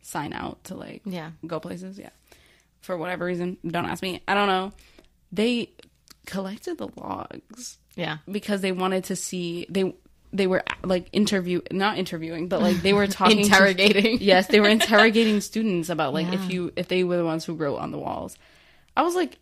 sign 0.00 0.32
out 0.32 0.64
to 0.64 0.74
like 0.74 1.02
Yeah. 1.04 1.32
go 1.46 1.60
places. 1.60 1.98
Yeah. 1.98 2.10
For 2.80 2.96
whatever 2.96 3.24
reason. 3.26 3.58
Don't 3.66 3.84
ask 3.86 4.02
me. 4.02 4.22
I 4.26 4.34
don't 4.34 4.48
know. 4.48 4.72
They 5.30 5.70
collected 6.26 6.78
the 6.78 6.88
logs 6.96 7.78
Yeah. 7.96 8.18
because 8.30 8.60
they 8.60 8.72
wanted 8.72 9.04
to 9.04 9.16
see 9.16 9.66
they 9.68 9.94
they 10.34 10.46
were 10.46 10.62
like 10.82 11.08
interview 11.12 11.60
not 11.70 11.98
interviewing, 11.98 12.48
but 12.48 12.62
like 12.62 12.80
they 12.82 12.92
were 12.94 13.06
talking 13.20 13.38
to- 13.38 13.42
Interrogating. 13.44 14.18
yes, 14.20 14.46
they 14.46 14.60
were 14.60 14.68
interrogating 14.68 15.40
students 15.40 15.88
about 15.90 16.14
like 16.14 16.26
Yeah. 16.28 16.34
if 16.44 16.50
you 16.50 16.72
if 16.76 16.88
they 16.88 17.04
were 17.04 17.16
the 17.18 17.24
ones 17.24 17.44
who 17.44 17.54
wrote 17.54 17.76
on 17.78 17.90
the 17.90 17.98
walls. 17.98 18.36
I 18.96 19.02
was 19.02 19.14
like, 19.14 19.38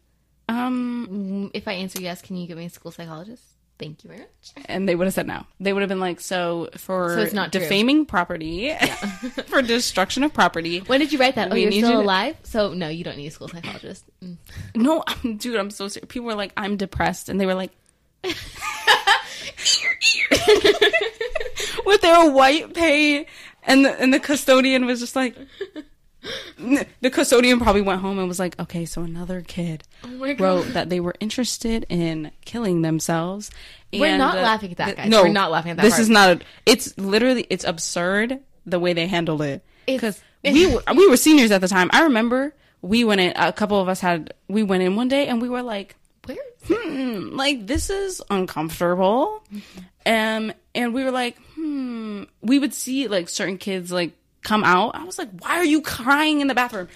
um 0.49 1.07
Mm, 1.11 1.51
If 1.55 1.69
I 1.69 1.73
answer 1.75 2.01
yes, 2.01 2.23
can 2.23 2.37
you 2.37 2.47
give 2.49 2.59
me 2.59 2.65
a 2.67 2.71
school 2.71 2.91
psychologist? 2.91 3.43
Thank 3.81 4.05
you 4.05 4.09
very 4.09 4.21
much. 4.21 4.65
and 4.67 4.87
they 4.89 4.95
would 4.95 5.07
have 5.07 5.15
said 5.15 5.27
no. 5.27 5.45
They 5.59 5.73
would 5.73 5.81
have 5.81 5.89
been 5.89 5.99
like, 5.99 6.21
so 6.21 6.69
for 6.77 7.15
So 7.17 7.21
it's 7.23 7.33
not 7.33 7.51
true. 7.51 7.63
defaming 7.63 8.07
property, 8.07 8.73
for 9.47 9.63
destruction 9.63 10.23
of 10.23 10.33
property. 10.33 10.81
When 10.81 11.01
did 11.01 11.13
you 11.13 11.19
write 11.19 11.35
that? 11.37 11.51
Oh, 11.51 11.55
you're 11.57 11.71
need 11.71 11.79
still 11.81 11.91
you 11.93 11.97
to- 11.97 12.03
alive? 12.03 12.37
So 12.45 12.75
no, 12.75 12.89
you 12.89 13.03
don't 13.03 13.17
need 13.17 13.27
a 13.27 13.31
school 13.33 13.49
psychologist. 13.49 14.05
Mm. 14.23 14.37
No, 14.77 15.03
I'm, 15.07 15.37
dude, 15.39 15.57
I'm 15.57 15.71
so 15.71 15.89
serious. 15.89 16.07
People 16.09 16.27
were 16.27 16.35
like, 16.37 16.53
I'm 16.57 16.77
depressed, 16.77 17.29
and 17.29 17.41
they 17.41 17.47
were 17.47 17.55
like, 17.55 17.73
with 21.85 22.01
their 22.03 22.31
white 22.31 22.75
paint, 22.75 23.27
and 23.65 23.85
the, 23.85 24.01
and 24.01 24.13
the 24.13 24.21
custodian 24.21 24.87
was 24.87 25.01
just 25.01 25.17
like, 25.17 25.37
the 27.01 27.11
custodian 27.11 27.59
probably 27.61 27.83
went 27.83 28.01
home 28.01 28.19
and 28.19 28.29
was 28.29 28.39
like, 28.39 28.59
okay, 28.61 28.85
so 28.85 29.03
another 29.03 29.41
kid 29.41 29.85
Oh 30.05 30.35
wrote 30.35 30.73
that 30.75 30.89
they 30.91 31.01
were 31.01 31.15
interested 31.21 31.87
in 31.89 32.31
killing 32.45 32.83
themselves. 32.83 33.51
We're 33.93 34.19
not 34.19 34.39
uh, 34.39 34.43
laughing 34.43 34.71
at 34.73 34.77
that, 34.79 34.97
guys. 34.97 35.09
No, 35.09 35.23
We're 35.23 35.29
not 35.31 35.51
laughing 35.51 35.73
at 35.73 35.77
that 35.79 35.83
This 35.83 35.95
part. 35.95 36.03
is 36.03 36.09
not. 36.11 36.31
A, 36.31 36.41
it's 36.67 36.97
literally 36.99 37.47
it's 37.51 37.65
absurd 37.65 38.41
the 38.67 38.79
way 38.79 38.93
they 38.93 39.07
handled 39.07 39.43
it 39.43 39.65
because 39.87 40.21
we 40.45 40.67
were, 40.73 40.83
we 40.95 41.09
were 41.09 41.17
seniors 41.17 41.51
at 41.51 41.61
the 41.61 41.69
time. 41.69 41.91
I 41.93 42.03
remember 42.05 42.55
we 42.83 43.05
went 43.05 43.21
in. 43.21 43.33
A 43.37 43.53
couple 43.53 43.81
of 43.81 43.89
us 43.89 44.01
had 44.01 44.35
we 44.49 44.63
went 44.63 44.83
in 44.83 44.97
one 44.97 45.09
day 45.09 45.27
and 45.27 45.41
we 45.43 45.49
were 45.49 45.63
like, 45.63 45.97
Where? 46.27 46.37
hmm, 46.69 47.31
like 47.37 47.67
this 47.67 47.91
is 47.91 48.23
uncomfortable. 48.31 49.43
Um, 50.07 50.53
and 50.75 50.95
we 50.95 51.05
were 51.05 51.11
like, 51.11 51.37
hmm. 51.55 52.25
We 52.43 52.59
would 52.59 52.75
see 52.75 53.09
like 53.09 53.29
certain 53.29 53.59
kids 53.59 53.91
like 53.91 54.13
come 54.43 54.65
out. 54.65 54.95
I 54.95 55.05
was 55.05 55.19
like, 55.19 55.29
why 55.41 55.57
are 55.57 55.65
you 55.65 55.83
crying 55.83 56.41
in 56.41 56.47
the 56.47 56.55
bathroom? 56.55 56.89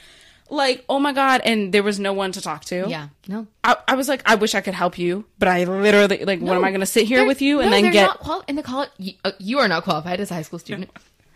Like, 0.51 0.85
oh 0.89 0.99
my 0.99 1.13
god! 1.13 1.41
And 1.45 1.73
there 1.73 1.83
was 1.83 1.99
no 1.99 2.13
one 2.13 2.33
to 2.33 2.41
talk 2.41 2.65
to. 2.67 2.85
Yeah. 2.87 3.09
No. 3.27 3.47
I, 3.65 3.77
I 3.89 3.95
was 3.95 4.09
like, 4.09 4.23
I 4.27 4.35
wish 4.35 4.55
I 4.55 4.61
could 4.61 4.75
help 4.75 4.99
you, 4.99 5.25
but 5.39 5.49
I 5.49 5.65
literally 5.65 6.25
like, 6.25 6.41
what 6.41 6.57
am 6.57 6.65
I 6.65 6.71
going 6.71 6.81
to 6.81 6.87
sit 6.87 7.07
here 7.07 7.27
with 7.27 7.41
you 7.41 7.61
and 7.61 7.71
no, 7.71 7.81
then 7.81 7.93
get? 7.93 8.07
not 8.07 8.21
quali- 8.21 8.45
in 8.47 8.57
the 8.57 8.63
college. 8.63 8.91
You, 8.99 9.15
uh, 9.25 9.33
you 9.39 9.59
are 9.59 9.69
not 9.69 9.85
qualified 9.85 10.21
as 10.21 10.31
a 10.31 10.35
high 10.35 10.43
school 10.43 10.59
student. 10.59 10.91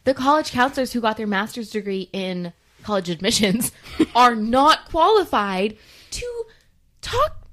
the 0.04 0.12
college 0.12 0.50
counselors 0.50 0.92
who 0.92 1.00
got 1.00 1.16
their 1.16 1.26
master's 1.26 1.70
degree 1.70 2.10
in 2.12 2.52
college 2.82 3.08
admissions 3.08 3.72
are 4.14 4.34
not 4.34 4.90
qualified 4.90 5.78
to 6.10 6.44
talk. 7.00 7.48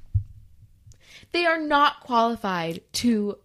They 1.31 1.45
are 1.45 1.59
not 1.59 2.01
qualified 2.01 2.81
to 2.93 3.38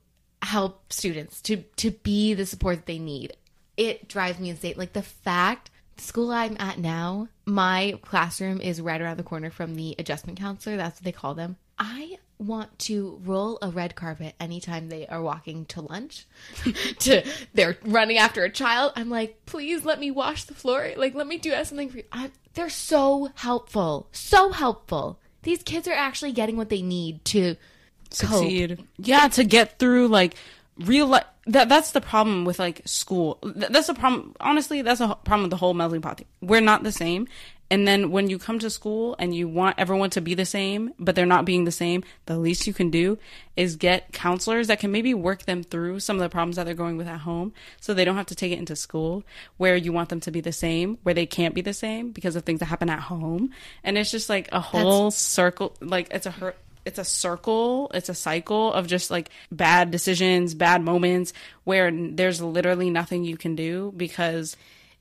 help 0.42 0.92
students 0.92 1.40
to 1.42 1.58
to 1.76 1.90
be 1.90 2.34
the 2.34 2.46
support 2.46 2.76
that 2.76 2.86
they 2.86 2.98
need. 2.98 3.34
It 3.80 4.08
drives 4.08 4.38
me 4.38 4.50
insane. 4.50 4.74
Like 4.76 4.92
the 4.92 5.02
fact 5.02 5.70
the 5.96 6.02
school 6.02 6.30
I'm 6.30 6.56
at 6.58 6.78
now, 6.78 7.28
my 7.46 7.98
classroom 8.02 8.60
is 8.60 8.80
right 8.80 9.00
around 9.00 9.16
the 9.16 9.22
corner 9.22 9.50
from 9.50 9.74
the 9.74 9.94
adjustment 9.98 10.38
counselor. 10.38 10.76
That's 10.76 10.98
what 10.98 11.04
they 11.04 11.12
call 11.12 11.34
them. 11.34 11.56
I 11.78 12.18
want 12.38 12.78
to 12.80 13.18
roll 13.24 13.58
a 13.62 13.70
red 13.70 13.94
carpet 13.94 14.34
anytime 14.38 14.88
they 14.88 15.06
are 15.06 15.22
walking 15.22 15.64
to 15.66 15.80
lunch. 15.80 16.26
to 17.00 17.26
they're 17.54 17.78
running 17.82 18.18
after 18.18 18.44
a 18.44 18.50
child. 18.50 18.92
I'm 18.96 19.08
like, 19.08 19.46
please 19.46 19.86
let 19.86 19.98
me 19.98 20.10
wash 20.10 20.44
the 20.44 20.54
floor. 20.54 20.90
Like, 20.96 21.14
let 21.14 21.26
me 21.26 21.38
do 21.38 21.52
something 21.64 21.88
for 21.88 21.98
you. 21.98 22.04
I, 22.12 22.30
they're 22.52 22.68
so 22.68 23.30
helpful, 23.34 24.08
so 24.12 24.52
helpful. 24.52 25.18
These 25.42 25.62
kids 25.62 25.88
are 25.88 25.94
actually 25.94 26.32
getting 26.32 26.58
what 26.58 26.68
they 26.68 26.82
need 26.82 27.24
to 27.26 27.54
cope. 27.54 27.62
succeed. 28.10 28.84
Yeah, 28.98 29.28
to 29.28 29.44
get 29.44 29.78
through 29.78 30.08
like 30.08 30.34
real 30.78 31.06
life. 31.06 31.24
That 31.46 31.68
that's 31.68 31.92
the 31.92 32.00
problem 32.00 32.44
with 32.44 32.58
like 32.58 32.82
school. 32.84 33.38
Th- 33.42 33.70
That's 33.70 33.86
the 33.86 33.94
problem. 33.94 34.34
Honestly, 34.40 34.82
that's 34.82 35.00
a 35.00 35.16
problem 35.24 35.42
with 35.44 35.50
the 35.50 35.56
whole 35.56 35.74
melting 35.74 36.02
pot 36.02 36.18
thing. 36.18 36.26
We're 36.42 36.60
not 36.60 36.82
the 36.82 36.92
same. 36.92 37.28
And 37.72 37.86
then 37.86 38.10
when 38.10 38.28
you 38.28 38.36
come 38.38 38.58
to 38.58 38.68
school 38.68 39.14
and 39.20 39.32
you 39.32 39.46
want 39.46 39.76
everyone 39.78 40.10
to 40.10 40.20
be 40.20 40.34
the 40.34 40.44
same, 40.44 40.92
but 40.98 41.14
they're 41.14 41.24
not 41.24 41.44
being 41.44 41.64
the 41.64 41.70
same, 41.70 42.02
the 42.26 42.36
least 42.36 42.66
you 42.66 42.72
can 42.74 42.90
do 42.90 43.16
is 43.56 43.76
get 43.76 44.12
counselors 44.12 44.66
that 44.66 44.80
can 44.80 44.90
maybe 44.90 45.14
work 45.14 45.44
them 45.44 45.62
through 45.62 46.00
some 46.00 46.16
of 46.16 46.20
the 46.20 46.28
problems 46.28 46.56
that 46.56 46.64
they're 46.64 46.74
going 46.74 46.96
with 46.96 47.06
at 47.06 47.20
home 47.20 47.52
so 47.80 47.94
they 47.94 48.04
don't 48.04 48.16
have 48.16 48.26
to 48.26 48.34
take 48.34 48.50
it 48.50 48.58
into 48.58 48.74
school 48.74 49.22
where 49.56 49.76
you 49.76 49.92
want 49.92 50.08
them 50.08 50.18
to 50.20 50.32
be 50.32 50.40
the 50.40 50.52
same, 50.52 50.98
where 51.04 51.14
they 51.14 51.26
can't 51.26 51.54
be 51.54 51.60
the 51.60 51.72
same 51.72 52.10
because 52.10 52.34
of 52.34 52.42
things 52.42 52.58
that 52.58 52.66
happen 52.66 52.90
at 52.90 52.98
home. 53.00 53.50
And 53.84 53.96
it's 53.96 54.10
just 54.10 54.28
like 54.28 54.48
a 54.50 54.60
whole 54.60 55.12
circle, 55.12 55.76
like 55.80 56.08
it's 56.10 56.26
a 56.26 56.32
hurt 56.32 56.56
it's 56.90 56.98
a 56.98 57.04
circle, 57.04 57.90
it's 57.94 58.08
a 58.08 58.14
cycle 58.14 58.72
of 58.72 58.86
just 58.86 59.10
like 59.10 59.30
bad 59.50 59.90
decisions, 59.90 60.54
bad 60.54 60.82
moments 60.82 61.32
where 61.64 61.90
there's 61.90 62.42
literally 62.42 62.90
nothing 62.90 63.24
you 63.24 63.36
can 63.36 63.54
do 63.54 63.92
because 63.96 64.56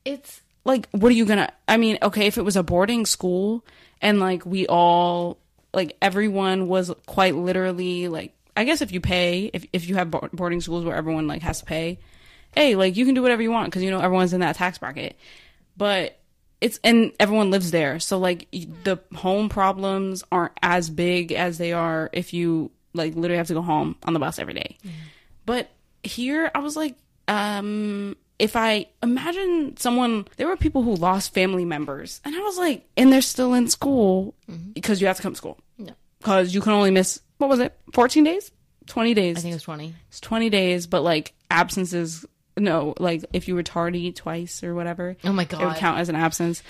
It's 0.05 0.41
like 0.65 0.87
what 0.91 1.09
are 1.09 1.15
you 1.15 1.25
gonna 1.25 1.51
i 1.67 1.77
mean 1.77 1.97
okay 2.03 2.27
if 2.27 2.37
it 2.37 2.43
was 2.43 2.57
a 2.57 2.61
boarding 2.61 3.05
school 3.05 3.65
and 4.01 4.19
like 4.19 4.45
we 4.45 4.67
all 4.67 5.37
like 5.73 5.95
everyone 6.01 6.67
was 6.67 6.91
quite 7.07 7.33
literally 7.33 8.07
like 8.07 8.33
i 8.57 8.65
guess 8.65 8.81
if 8.81 8.91
you 8.91 8.99
pay 8.99 9.49
if, 9.53 9.65
if 9.71 9.87
you 9.87 9.95
have 9.95 10.11
boarding 10.11 10.61
schools 10.61 10.83
where 10.83 10.95
everyone 10.95 11.27
like 11.27 11.41
has 11.41 11.59
to 11.59 11.65
pay 11.65 11.97
hey 12.51 12.75
like 12.75 12.97
you 12.97 13.05
can 13.05 13.15
do 13.15 13.21
whatever 13.21 13.41
you 13.41 13.51
want 13.51 13.67
because 13.67 13.83
you 13.83 13.91
know 13.91 13.99
everyone's 13.99 14.33
in 14.33 14.41
that 14.41 14.55
tax 14.55 14.77
bracket. 14.77 15.17
But 15.77 16.18
it's 16.61 16.79
and 16.83 17.11
everyone 17.19 17.51
lives 17.51 17.71
there. 17.71 17.99
So 17.99 18.17
like 18.17 18.47
the 18.51 18.99
home 19.15 19.49
problems 19.49 20.23
aren't 20.31 20.53
as 20.61 20.89
big 20.89 21.31
as 21.31 21.57
they 21.57 21.71
are 21.73 22.09
if 22.13 22.33
you 22.33 22.71
like 22.93 23.15
literally 23.15 23.37
have 23.37 23.47
to 23.47 23.53
go 23.53 23.61
home 23.61 23.95
on 24.03 24.13
the 24.13 24.19
bus 24.19 24.39
every 24.39 24.53
day. 24.55 24.77
but 25.45 25.69
here 26.01 26.49
i 26.55 26.59
was 26.59 26.77
like 26.77 26.95
um 27.27 28.15
if 28.39 28.55
i 28.55 28.85
imagine 29.03 29.75
someone 29.77 30.25
there 30.37 30.47
were 30.47 30.55
people 30.55 30.81
who 30.81 30.95
lost 30.95 31.33
family 31.33 31.65
members 31.65 32.21
and 32.23 32.33
i 32.35 32.39
was 32.39 32.57
like 32.57 32.87
and 32.95 33.11
they're 33.11 33.21
still 33.21 33.53
in 33.53 33.67
school 33.67 34.33
because 34.73 35.01
you 35.01 35.07
have 35.07 35.17
to 35.17 35.21
come 35.21 35.33
to 35.33 35.37
school. 35.37 35.59
No. 35.77 35.93
because 36.19 36.53
you 36.53 36.61
can 36.61 36.71
only 36.73 36.89
miss 36.89 37.19
what 37.37 37.49
was 37.49 37.59
it? 37.59 37.77
14 37.93 38.23
days? 38.23 38.51
20 38.87 39.13
days? 39.13 39.37
I 39.37 39.41
think 39.41 39.51
it 39.51 39.55
was 39.55 39.63
20. 39.63 39.93
it's 40.07 40.19
20 40.21 40.49
days 40.49 40.87
but 40.87 41.01
like 41.03 41.33
absences 41.51 42.25
no 42.59 42.93
like 42.99 43.23
if 43.33 43.47
you 43.47 43.55
were 43.55 43.63
tardy 43.63 44.11
twice 44.11 44.63
or 44.63 44.73
whatever 44.75 45.15
Oh 45.23 45.31
my 45.33 45.45
god, 45.45 45.61
it 45.61 45.65
would 45.65 45.75
count 45.75 45.99
as 45.99 46.09
an 46.09 46.15
absence. 46.15 46.61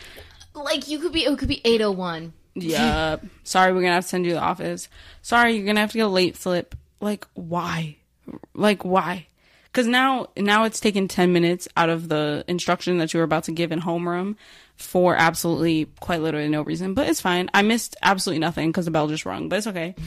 Like 0.55 0.88
you 0.88 1.00
could 1.00 1.12
be 1.13 1.25
it 1.25 1.38
could 1.38 1.48
be 1.48 1.62
801. 1.63 2.34
yeah 2.55 3.17
sorry 3.43 3.74
we're 3.74 3.81
gonna 3.81 3.93
have 3.93 4.03
to 4.03 4.10
send 4.10 4.25
you 4.25 4.31
to 4.31 4.36
the 4.36 4.41
office. 4.41 4.89
Sorry 5.22 5.55
you're 5.55 5.65
gonna 5.65 5.79
have 5.79 5.91
to 5.91 5.98
get 5.98 6.05
a 6.05 6.08
late 6.08 6.36
slip 6.38 6.75
like 7.00 7.25
why? 7.34 7.96
Like 8.53 8.84
why? 8.84 9.27
Because 9.72 9.88
now 9.88 10.27
now 10.36 10.63
it's 10.65 10.79
taken 10.79 11.08
10 11.08 11.31
minutes 11.31 11.67
out 11.77 11.89
of 11.89 12.10
the 12.10 12.43
instruction 12.48 12.98
that 12.98 13.13
you 13.13 13.19
were 13.19 13.24
about 13.24 13.43
to 13.46 13.51
give 13.51 13.72
in 13.72 13.79
homeroom 13.81 14.36
for 14.75 15.15
absolutely 15.15 15.86
quite 16.00 16.22
literally 16.22 16.48
no 16.50 16.62
reason 16.63 16.93
but 16.93 17.08
it's 17.08 17.22
fine. 17.22 17.50
I 17.53 17.62
missed 17.62 17.96
absolutely 18.01 18.39
nothing 18.39 18.69
because 18.69 18.86
the 18.86 18.91
bell 18.91 19.08
just 19.08 19.25
rung 19.25 19.50
but 19.50 19.58
it's 19.58 19.67
okay. 19.67 19.96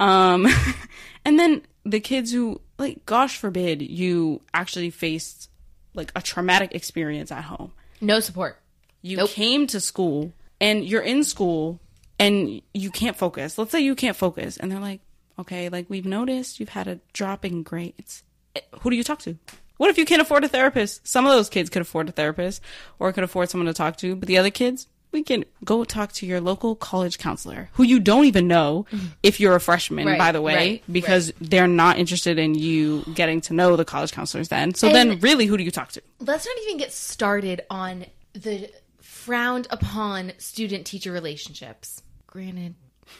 Um 0.00 0.48
and 1.24 1.38
then 1.38 1.62
the 1.84 2.00
kids 2.00 2.32
who 2.32 2.60
like 2.78 3.04
gosh 3.06 3.36
forbid 3.38 3.82
you 3.82 4.40
actually 4.52 4.90
faced 4.90 5.48
like 5.94 6.10
a 6.16 6.22
traumatic 6.22 6.74
experience 6.74 7.30
at 7.32 7.44
home 7.44 7.72
No 8.00 8.20
support. 8.20 8.58
you 9.02 9.16
Nope. 9.16 9.30
came 9.30 9.66
to 9.68 9.80
school 9.80 10.32
and 10.60 10.84
you're 10.84 11.02
in 11.02 11.24
school 11.24 11.80
and 12.18 12.62
you 12.72 12.90
can't 12.90 13.16
focus. 13.16 13.58
Let's 13.58 13.72
say 13.72 13.80
you 13.80 13.94
can't 13.96 14.16
focus 14.16 14.56
and 14.56 14.70
they're 14.70 14.78
like, 14.80 15.00
okay, 15.38 15.68
like 15.68 15.90
we've 15.90 16.06
noticed 16.06 16.60
you've 16.60 16.68
had 16.70 16.86
a 16.86 17.00
drop 17.12 17.44
in 17.44 17.62
grades. 17.64 18.22
Eh, 18.54 18.60
Who 18.80 18.90
do 18.90 18.96
you 18.96 19.02
talk 19.02 19.18
to? 19.20 19.36
What 19.78 19.90
if 19.90 19.98
you 19.98 20.04
can't 20.04 20.22
afford 20.22 20.44
a 20.44 20.48
therapist? 20.48 21.06
Some 21.06 21.26
of 21.26 21.32
those 21.32 21.48
kids 21.50 21.68
could 21.68 21.82
afford 21.82 22.08
a 22.08 22.12
therapist 22.12 22.62
or 23.00 23.12
could 23.12 23.24
afford 23.24 23.50
someone 23.50 23.66
to 23.66 23.74
talk 23.74 23.96
to, 23.98 24.14
but 24.14 24.28
the 24.28 24.38
other 24.38 24.50
kids, 24.50 24.86
we 25.14 25.22
can 25.22 25.44
go 25.64 25.84
talk 25.84 26.12
to 26.12 26.26
your 26.26 26.40
local 26.40 26.74
college 26.74 27.18
counselor 27.18 27.70
who 27.72 27.84
you 27.84 28.00
don't 28.00 28.26
even 28.26 28.46
know 28.46 28.84
mm-hmm. 28.90 29.06
if 29.22 29.40
you're 29.40 29.54
a 29.54 29.60
freshman, 29.60 30.06
Right, 30.06 30.18
by 30.18 30.32
the 30.32 30.42
way, 30.42 30.54
right, 30.54 30.82
because 30.90 31.32
they're 31.40 31.68
not 31.68 31.98
interested 31.98 32.38
in 32.38 32.54
you 32.54 33.04
getting 33.14 33.40
to 33.42 33.54
know 33.54 33.76
the 33.76 33.84
college 33.86 34.12
counselors 34.12 34.48
then. 34.48 34.74
So 34.74 34.90
then 34.90 35.20
really 35.20 35.46
who 35.46 35.56
do 35.56 35.62
you 35.62 35.70
talk 35.70 35.92
to? 35.92 36.02
Let's 36.18 36.44
not 36.44 36.56
even 36.64 36.76
get 36.76 36.92
started 36.92 37.62
on 37.70 38.04
the 38.34 38.70
frowned 39.00 39.68
upon 39.70 40.32
student 40.36 40.86
teacher 40.86 41.12
relationships. 41.12 42.02
Granted, 42.26 42.74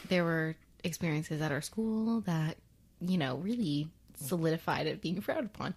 there 0.09 0.23
were 0.23 0.55
experiences 0.83 1.41
at 1.41 1.51
our 1.51 1.61
school 1.61 2.21
that, 2.21 2.57
you 2.99 3.17
know, 3.17 3.37
really 3.37 3.87
solidified 4.17 4.87
it 4.87 5.01
being 5.01 5.21
frowned 5.21 5.45
upon. 5.45 5.73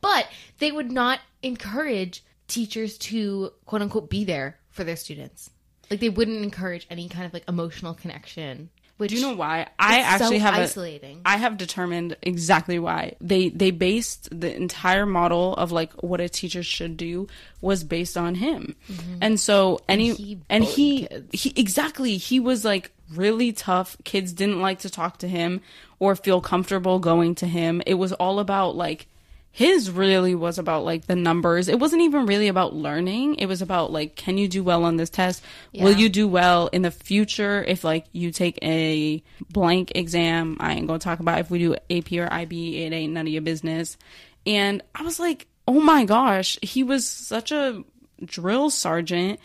But 0.00 0.28
they 0.58 0.70
would 0.70 0.90
not 0.90 1.20
encourage 1.42 2.22
teachers 2.48 2.98
to 2.98 3.52
quote 3.64 3.82
unquote 3.82 4.10
be 4.10 4.24
there 4.24 4.58
for 4.70 4.84
their 4.84 4.96
students. 4.96 5.50
Like 5.90 6.00
they 6.00 6.08
wouldn't 6.08 6.42
encourage 6.42 6.86
any 6.90 7.08
kind 7.08 7.26
of 7.26 7.32
like 7.32 7.44
emotional 7.48 7.94
connection. 7.94 8.70
Which 8.98 9.10
Do 9.10 9.16
you 9.16 9.22
know 9.22 9.34
why? 9.34 9.66
I 9.78 10.00
actually 10.00 10.38
so 10.38 10.44
have 10.44 10.54
a, 10.54 10.62
isolating. 10.62 11.22
I 11.24 11.36
have 11.36 11.56
determined 11.56 12.16
exactly 12.22 12.78
why. 12.78 13.16
They 13.20 13.48
they 13.48 13.70
based 13.72 14.28
the 14.30 14.54
entire 14.54 15.06
model 15.06 15.54
of 15.54 15.72
like 15.72 15.92
what 16.02 16.20
a 16.20 16.28
teacher 16.28 16.62
should 16.62 16.96
do 16.96 17.26
was 17.60 17.82
based 17.82 18.16
on 18.16 18.36
him. 18.36 18.76
And 19.20 19.40
so 19.40 19.80
any 19.88 20.10
Mm-hmm. 20.10 20.22
he 20.22 20.40
and 20.48 20.64
he, 20.64 21.08
he 21.32 21.52
exactly 21.56 22.16
he 22.16 22.38
was 22.38 22.64
like 22.64 22.92
really 23.12 23.52
tough. 23.52 23.96
Kids 24.04 24.32
didn't 24.32 24.60
like 24.60 24.80
to 24.80 24.90
talk 24.90 25.18
to 25.18 25.26
him 25.28 25.62
or 25.98 26.14
feel 26.14 26.40
comfortable 26.40 26.98
going 27.00 27.34
to 27.36 27.46
him. 27.46 27.82
It 27.86 27.94
was 27.94 28.12
all 28.12 28.38
about 28.38 28.76
like 28.76 29.08
his 29.54 29.90
really 29.90 30.34
was 30.34 30.58
about 30.58 30.84
like 30.84 31.06
the 31.06 31.14
numbers. 31.14 31.68
It 31.68 31.78
wasn't 31.78 32.00
even 32.02 32.24
really 32.24 32.48
about 32.48 32.74
learning. 32.74 33.34
It 33.34 33.46
was 33.46 33.60
about 33.60 33.92
like, 33.92 34.16
can 34.16 34.38
you 34.38 34.48
do 34.48 34.64
well 34.64 34.84
on 34.84 34.96
this 34.96 35.10
test? 35.10 35.44
Will 35.74 35.92
you 35.92 36.08
do 36.08 36.26
well 36.26 36.68
in 36.68 36.80
the 36.80 36.90
future 36.90 37.62
if 37.62 37.84
like 37.84 38.06
you 38.12 38.30
take 38.30 38.58
a 38.62 39.22
blank 39.50 39.92
exam? 39.94 40.56
I 40.58 40.72
ain't 40.72 40.86
gonna 40.86 40.98
talk 40.98 41.20
about 41.20 41.38
if 41.38 41.50
we 41.50 41.58
do 41.58 41.76
AP 41.90 42.12
or 42.12 42.32
IB. 42.32 42.82
It 42.82 42.94
ain't 42.94 43.12
none 43.12 43.26
of 43.26 43.32
your 43.32 43.42
business. 43.42 43.98
And 44.46 44.82
I 44.94 45.02
was 45.02 45.20
like, 45.20 45.46
oh 45.68 45.80
my 45.80 46.06
gosh, 46.06 46.58
he 46.62 46.82
was 46.82 47.06
such 47.06 47.52
a 47.52 47.84
drill 48.24 48.70
sergeant. 48.70 49.38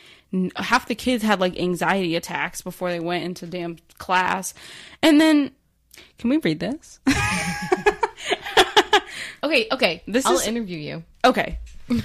Half 0.55 0.87
the 0.87 0.95
kids 0.95 1.21
had 1.21 1.41
like 1.41 1.59
anxiety 1.59 2.15
attacks 2.15 2.61
before 2.61 2.91
they 2.91 3.01
went 3.01 3.25
into 3.25 3.45
damn 3.45 3.77
class. 3.97 4.53
And 5.03 5.19
then, 5.19 5.51
can 6.17 6.29
we 6.29 6.37
read 6.37 6.61
this? 6.61 7.01
Okay, 9.43 9.67
okay. 9.71 10.03
This 10.07 10.25
I'll 10.25 10.35
is- 10.39 10.47
interview 10.47 10.77
you. 10.77 11.03
Okay. 11.23 11.59
oh, 11.89 11.99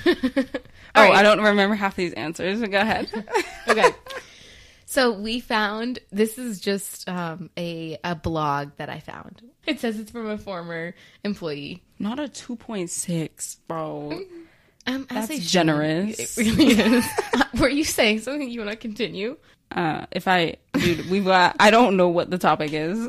right. 0.95 1.13
I 1.13 1.23
don't 1.23 1.41
remember 1.43 1.75
half 1.75 1.97
these 1.97 2.13
answers. 2.13 2.61
Go 2.61 2.79
ahead. 2.79 3.09
okay. 3.69 3.91
So 4.87 5.13
we 5.13 5.41
found 5.41 5.99
this 6.11 6.39
is 6.39 6.61
just 6.61 7.09
um, 7.09 7.51
a 7.57 7.99
a 8.05 8.15
blog 8.15 8.73
that 8.77 8.91
I 8.91 9.01
found. 9.01 9.43
It 9.67 9.81
says 9.81 9.99
it's 9.99 10.11
from 10.11 10.29
a 10.29 10.37
former 10.39 10.95
employee. 11.25 11.83
Not 11.99 12.19
a 12.19 12.25
2.6, 12.25 13.57
bro. 13.69 14.21
Um, 14.85 15.07
That's 15.09 15.39
generous. 15.39 16.37
It 16.37 16.45
really 16.45 16.73
is. 16.73 17.07
Were 17.61 17.69
you 17.69 17.85
saying 17.85 18.19
something 18.19 18.51
you 18.51 18.59
want 18.59 18.73
to 18.73 18.77
continue? 18.77 19.37
Uh, 19.71 20.07
if 20.11 20.27
I, 20.27 20.57
dude, 20.75 21.09
we've 21.09 21.25
got, 21.25 21.55
I 21.61 21.71
don't 21.71 21.97
know 21.97 22.09
what 22.09 22.31
the 22.31 22.39
topic 22.39 22.73
is. 22.73 23.09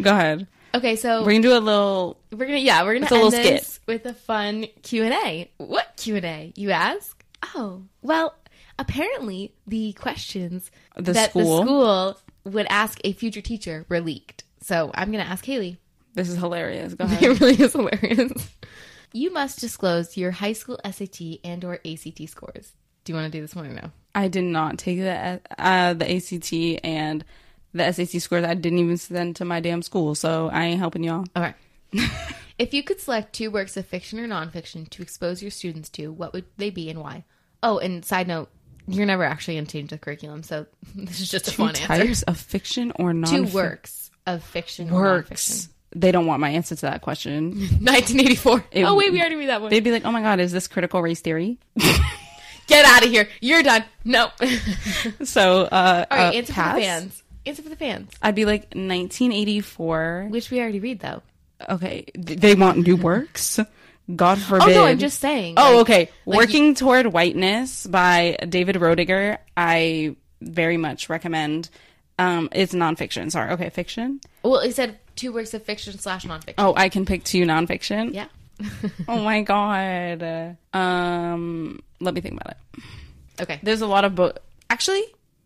Go 0.00 0.10
ahead. 0.10 0.46
Okay, 0.74 0.96
so 0.96 1.20
We're 1.20 1.32
gonna 1.32 1.42
do 1.42 1.56
a 1.56 1.60
little, 1.60 2.18
we're 2.32 2.46
gonna 2.46 2.58
yeah 2.58 2.82
we're 2.82 2.94
gonna 2.94 3.04
It's 3.04 3.12
a 3.12 3.14
end 3.14 3.24
little 3.24 3.30
skit. 3.40 3.60
this 3.60 3.80
with 3.86 4.06
a 4.06 4.14
fun 4.14 4.66
Q 4.82 5.04
and 5.04 5.14
A. 5.14 5.50
What 5.58 5.92
Q 5.96 6.16
and 6.16 6.24
A? 6.24 6.52
You 6.56 6.72
ask? 6.72 7.22
Oh 7.54 7.82
well, 8.02 8.34
apparently 8.78 9.54
the 9.66 9.92
questions 9.92 10.70
The 10.96 11.12
that 11.12 11.30
school. 11.30 11.58
the 11.60 11.62
school 11.64 12.18
would 12.44 12.66
ask 12.70 12.98
a 13.04 13.12
future 13.12 13.40
teacher 13.40 13.86
were 13.88 14.00
leaked. 14.00 14.42
So 14.62 14.90
I'm 14.94 15.10
gonna 15.12 15.22
ask 15.24 15.44
Haley. 15.44 15.78
this 16.14 16.28
is 16.28 16.36
hilarious. 16.38 16.94
Go 16.94 17.04
ahead. 17.06 17.22
It 17.22 17.40
really 17.40 17.60
is 17.60 17.72
hilarious. 17.72 18.32
You 19.16 19.32
must 19.32 19.60
disclose 19.60 20.16
your 20.16 20.32
high 20.32 20.54
school 20.54 20.80
SAT 20.84 21.20
and 21.44 21.64
or 21.64 21.74
ACT 21.86 22.28
scores. 22.28 22.72
Do 23.04 23.12
you 23.12 23.16
want 23.16 23.30
to 23.32 23.38
do 23.38 23.42
this 23.42 23.54
one 23.54 23.66
or 23.66 23.72
no? 23.72 23.92
I 24.12 24.26
did 24.26 24.42
not 24.42 24.76
take 24.76 24.98
the 24.98 25.40
uh, 25.56 25.94
the 25.94 26.16
ACT 26.16 26.80
and 26.84 27.24
the 27.74 27.92
SAT 27.92 28.22
scores. 28.22 28.44
I 28.44 28.54
didn't 28.54 28.78
even 28.78 28.96
send 28.96 29.36
to 29.36 29.44
my 29.44 29.60
damn 29.60 29.82
school, 29.82 30.14
so 30.14 30.48
I 30.52 30.64
ain't 30.64 30.78
helping 30.78 31.04
y'all. 31.04 31.24
All 31.36 31.42
right. 31.42 31.54
if 32.58 32.72
you 32.72 32.82
could 32.82 33.00
select 33.00 33.32
two 33.34 33.50
works 33.50 33.76
of 33.76 33.86
fiction 33.86 34.18
or 34.18 34.26
nonfiction 34.26 34.88
to 34.90 35.02
expose 35.02 35.42
your 35.42 35.50
students 35.50 35.88
to, 35.90 36.12
what 36.12 36.32
would 36.32 36.44
they 36.56 36.70
be 36.70 36.88
and 36.88 37.00
why? 37.00 37.24
Oh, 37.62 37.78
and 37.78 38.04
side 38.04 38.28
note, 38.28 38.48
you're 38.86 39.06
never 39.06 39.24
actually 39.24 39.54
going 39.54 39.66
to 39.66 39.72
change 39.72 39.90
the 39.90 39.98
curriculum, 39.98 40.42
so 40.42 40.66
this 40.94 41.20
is 41.20 41.30
just 41.30 41.48
a 41.48 41.50
Two 41.50 41.56
fun 41.56 41.68
answer. 41.70 41.86
types 41.86 42.22
of 42.22 42.38
fiction 42.38 42.92
or 42.96 43.12
non 43.12 43.30
Two 43.30 43.44
works 43.56 44.10
of 44.26 44.42
fiction 44.42 44.90
or 44.90 45.02
works. 45.02 45.68
They 45.96 46.10
don't 46.10 46.26
want 46.26 46.40
my 46.40 46.50
answer 46.50 46.74
to 46.74 46.82
that 46.82 47.02
question. 47.02 47.50
1984. 47.80 48.64
It- 48.72 48.84
oh, 48.84 48.94
wait, 48.96 49.12
we 49.12 49.20
already 49.20 49.36
read 49.36 49.48
that 49.48 49.60
one. 49.62 49.70
They'd 49.70 49.84
be 49.84 49.92
like, 49.92 50.04
"Oh 50.04 50.10
my 50.12 50.22
god, 50.22 50.40
is 50.40 50.50
this 50.52 50.66
critical 50.68 51.00
race 51.00 51.20
theory?" 51.20 51.58
Get 52.66 52.84
out 52.86 53.04
of 53.04 53.10
here. 53.10 53.28
You're 53.40 53.62
done. 53.62 53.84
No. 54.04 54.30
So, 55.22 55.62
uh, 55.62 56.04
All 56.10 56.18
right, 56.18 56.28
uh, 56.28 56.32
answer 56.32 56.52
pass. 56.52 56.74
for 56.74 56.80
the 56.80 56.86
fans. 56.86 57.22
Answer 57.46 57.62
for 57.62 57.68
the 57.68 57.76
fans. 57.76 58.10
I'd 58.22 58.34
be 58.34 58.44
like 58.44 58.62
1984. 58.74 60.28
Which 60.30 60.50
we 60.50 60.60
already 60.60 60.80
read, 60.80 61.00
though. 61.00 61.22
Okay, 61.68 62.06
they 62.14 62.54
want 62.54 62.78
new 62.86 62.96
works. 62.96 63.58
God 64.14 64.38
Oh, 64.40 64.40
forbid. 64.40 64.74
no, 64.74 64.84
I'm 64.84 64.98
just 64.98 65.20
saying. 65.20 65.54
Oh, 65.56 65.62
like- 65.72 65.80
okay. 65.80 66.10
like 66.26 66.36
Working 66.38 66.74
Toward 66.74 67.06
Whiteness 67.06 67.86
by 67.86 68.36
David 68.48 68.76
Roediger. 68.76 69.38
I 69.56 70.16
very 70.40 70.76
much 70.76 71.08
recommend. 71.08 71.70
Um, 72.18 72.48
it's 72.52 72.72
nonfiction. 72.74 73.30
Sorry. 73.30 73.52
Okay, 73.52 73.70
fiction. 73.70 74.20
Well, 74.42 74.58
it 74.60 74.74
said 74.74 74.98
two 75.16 75.32
works 75.32 75.54
of 75.54 75.62
fiction 75.64 75.98
slash 75.98 76.24
nonfiction. 76.24 76.54
Oh, 76.58 76.74
I 76.76 76.88
can 76.88 77.06
pick 77.06 77.24
two 77.24 77.44
nonfiction. 77.44 78.14
Yeah. 78.14 78.26
Oh 79.08 79.18
my 79.22 79.42
god. 79.42 80.56
Um, 80.72 81.80
let 82.00 82.14
me 82.14 82.20
think 82.20 82.40
about 82.40 82.54
it. 82.56 82.82
okay. 83.42 83.60
There's 83.62 83.80
a 83.80 83.86
lot 83.86 84.04
of 84.04 84.14
book. 84.14 84.40
Actually, 84.70 85.02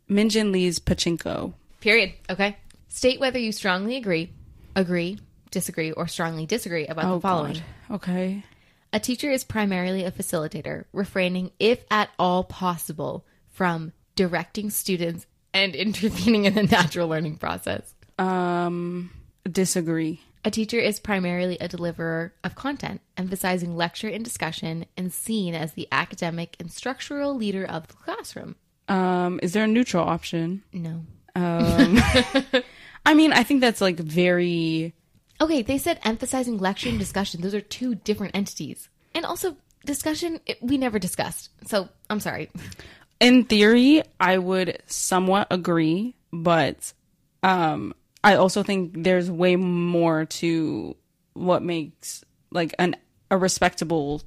Min 0.09 0.29
Jin 0.29 0.53
Lee's 0.53 0.79
Pachinko. 0.79 1.55
Period. 1.89 2.13
Okay. 2.29 2.55
State 2.89 3.19
whether 3.19 3.39
you 3.39 3.51
strongly 3.51 3.97
agree, 3.97 4.31
agree, 4.77 5.19
disagree, 5.51 5.91
or 5.91 6.07
strongly 6.07 6.45
disagree 6.45 6.87
about 6.87 7.05
Oh, 7.07 7.15
the 7.15 7.21
following. 7.23 7.53
God. 7.55 7.63
Okay. 7.97 8.45
A 8.93 9.01
teacher 9.01 9.31
is 9.31 9.43
primarily 9.43 10.05
a 10.05 10.11
facilitator, 10.11 10.85
refraining, 10.93 11.51
if 11.59 11.83
at 11.91 12.11
all 12.19 12.45
possible, 12.45 13.25
from 13.49 13.93
directing 14.17 14.69
students 14.69 15.27
and 15.55 15.75
intervening 15.85 16.45
in 16.45 16.53
the 16.53 16.65
natural 16.65 17.09
learning 17.09 17.37
process. 17.39 17.95
Um, 18.19 19.11
disagree. 19.51 20.21
A 20.45 20.51
teacher 20.51 20.79
is 20.79 21.01
primarily 21.01 21.57
a 21.59 21.69
deliverer 21.69 22.35
of 22.45 22.55
content, 22.55 23.01
emphasizing 23.17 23.77
lecture 23.79 24.09
and 24.09 24.23
discussion 24.23 24.85
and 24.99 25.11
seen 25.11 25.55
as 25.55 25.73
the 25.73 25.89
academic 25.91 26.55
and 26.61 26.71
structural 26.71 27.35
leader 27.35 27.65
of 27.65 27.89
the 27.89 27.95
classroom. 27.95 28.57
Um, 28.89 29.41
is 29.43 29.55
there 29.55 29.65
a 29.65 29.69
neutral 29.69 30.07
option? 30.07 30.65
No. 30.71 31.07
Um, 31.39 32.63
I 33.07 33.15
mean, 33.15 33.33
I 33.33 33.43
think 33.43 33.61
that's 33.61 33.81
like 33.81 33.99
very. 33.99 34.95
Okay, 35.41 35.63
they 35.63 35.79
said 35.79 36.01
emphasizing 36.03 36.59
lecture 36.59 36.89
and 36.89 36.99
discussion. 36.99 37.41
Those 37.41 37.55
are 37.55 37.61
two 37.61 37.95
different 37.95 38.35
entities. 38.35 38.89
And 39.15 39.25
also, 39.25 39.57
discussion, 39.85 40.41
it, 40.47 40.59
we 40.61 40.79
never 40.79 40.99
discussed. 40.99 41.51
So, 41.67 41.89
I'm 42.11 42.21
sorry. 42.21 42.51
In 43.21 43.45
theory, 43.45 44.03
I 44.21 44.39
would 44.39 44.83
somewhat 44.87 45.47
agree, 45.51 46.17
but 46.33 46.93
um, 47.43 47.95
I 48.23 48.35
also 48.35 48.63
think 48.63 48.93
there's 48.95 49.31
way 49.31 49.57
more 49.57 50.25
to 50.25 50.97
what 51.35 51.63
makes 51.63 52.25
like 52.51 52.75
an 52.79 52.97
a 53.31 53.37
respectable 53.37 54.23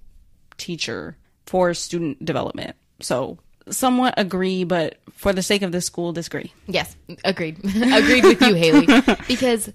teacher 0.57 1.17
for 1.45 1.73
student 1.73 2.23
development. 2.23 2.75
So, 3.01 3.37
somewhat 3.69 4.15
agree, 4.17 4.63
but 4.63 4.97
for 5.13 5.33
the 5.33 5.41
sake 5.43 5.61
of 5.61 5.71
this 5.71 5.85
school, 5.85 6.13
disagree. 6.13 6.53
Yes, 6.67 6.95
agreed. 7.23 7.57
agreed 7.63 8.23
with 8.23 8.41
you, 8.41 8.53
Haley. 8.55 8.87
Because 9.27 9.71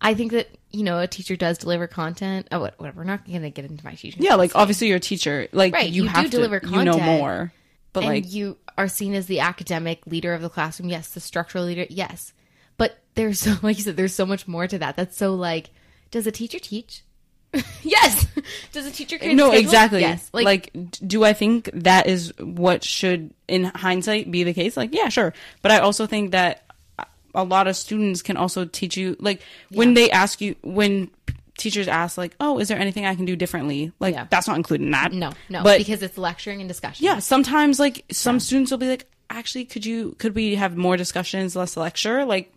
I 0.00 0.14
think 0.14 0.32
that, 0.32 0.48
you 0.70 0.82
know, 0.84 0.98
a 1.00 1.06
teacher 1.06 1.36
does 1.36 1.58
deliver 1.58 1.86
content. 1.86 2.48
Oh, 2.52 2.60
what- 2.60 2.78
whatever. 2.78 2.98
We're 2.98 3.04
not 3.04 3.26
going 3.26 3.42
to 3.42 3.50
get 3.50 3.64
into 3.64 3.84
my 3.84 3.94
teaching. 3.94 4.22
Yeah, 4.22 4.34
like 4.34 4.54
obviously 4.54 4.88
you're 4.88 4.96
a 4.96 5.00
teacher, 5.00 5.48
like 5.52 5.72
Right, 5.74 5.88
you, 5.88 6.04
you 6.04 6.08
do 6.08 6.14
have 6.14 6.24
to 6.24 6.30
deliver 6.30 6.60
you 6.62 6.84
know 6.84 6.92
content, 6.92 7.20
more, 7.20 7.52
but 7.92 8.04
and 8.04 8.08
like 8.12 8.32
you 8.32 8.56
are 8.76 8.88
seen 8.88 9.14
as 9.14 9.26
the 9.26 9.40
academic 9.40 10.06
leader 10.06 10.34
of 10.34 10.42
the 10.42 10.48
classroom. 10.50 10.88
Yes, 10.88 11.08
the 11.10 11.20
structural 11.20 11.64
leader. 11.64 11.86
Yes. 11.90 12.32
But 12.76 12.98
there's 13.14 13.40
so, 13.40 13.56
like 13.62 13.76
you 13.78 13.82
said, 13.84 13.96
there's 13.96 14.14
so 14.14 14.26
much 14.26 14.46
more 14.46 14.66
to 14.68 14.78
that. 14.78 14.96
That's 14.96 15.16
so 15.16 15.34
like, 15.34 15.70
does 16.10 16.26
a 16.26 16.32
teacher 16.32 16.58
teach? 16.58 17.02
yes. 17.82 18.26
Does 18.72 18.86
a 18.86 18.90
teacher 18.90 19.18
create 19.18 19.32
a 19.32 19.34
no 19.34 19.48
schedule? 19.48 19.60
exactly. 19.64 20.00
Yes. 20.00 20.28
like, 20.32 20.44
Like, 20.44 20.90
do 21.06 21.24
i 21.24 21.32
think 21.32 21.70
that 21.72 22.06
is 22.06 22.32
what 22.38 22.84
should 22.84 23.32
in 23.48 23.64
hindsight 23.64 24.30
be 24.30 24.44
the 24.44 24.52
case? 24.52 24.76
Like 24.76 24.94
yeah 24.94 25.08
sure. 25.08 25.32
But 25.62 25.72
i 25.72 25.78
also 25.78 26.06
think 26.06 26.32
that 26.32 26.64
a 27.34 27.44
lot 27.44 27.66
of 27.68 27.76
students 27.76 28.20
can 28.22 28.36
also 28.36 28.64
teach 28.64 28.96
you 28.96 29.16
like 29.20 29.40
when 29.70 29.94
they 29.94 30.10
ask 30.10 30.40
you 30.40 30.56
when 30.62 31.10
teachers 31.56 31.88
ask 31.88 32.16
like 32.18 32.34
oh 32.40 32.58
is 32.58 32.68
there 32.68 32.78
anything 32.78 33.04
i 33.06 33.14
can 33.14 33.24
do 33.24 33.34
differently? 33.36 33.92
Like 33.98 34.14
Yeah. 34.14 34.26
that's 34.30 34.46
not 34.46 34.56
included 34.56 34.84
in 34.84 34.90
that. 34.92 35.12
No, 35.12 35.32
no, 35.48 35.62
but 35.62 35.78
because 35.78 36.02
it's 36.02 36.18
lecturing 36.18 36.60
and 36.60 36.68
discussion. 36.68 37.04
yeah 37.04 37.18
sometimes 37.18 37.78
like 37.80 38.04
some 38.12 38.40
students 38.40 38.70
will 38.70 38.78
be 38.78 38.88
like 38.88 39.06
actually 39.30 39.64
could 39.64 39.84
you 39.86 40.14
could 40.18 40.34
we 40.34 40.54
have 40.56 40.76
more 40.76 40.96
discussions 40.96 41.56
less 41.56 41.76
lecture? 41.76 42.24
Like 42.24 42.52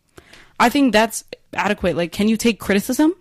i 0.59 0.67
think 0.69 0.91
that's 0.93 1.23
adequate. 1.53 1.95
Like 1.95 2.11
can 2.11 2.27
you 2.27 2.37
take 2.37 2.59
criticism? 2.59 3.13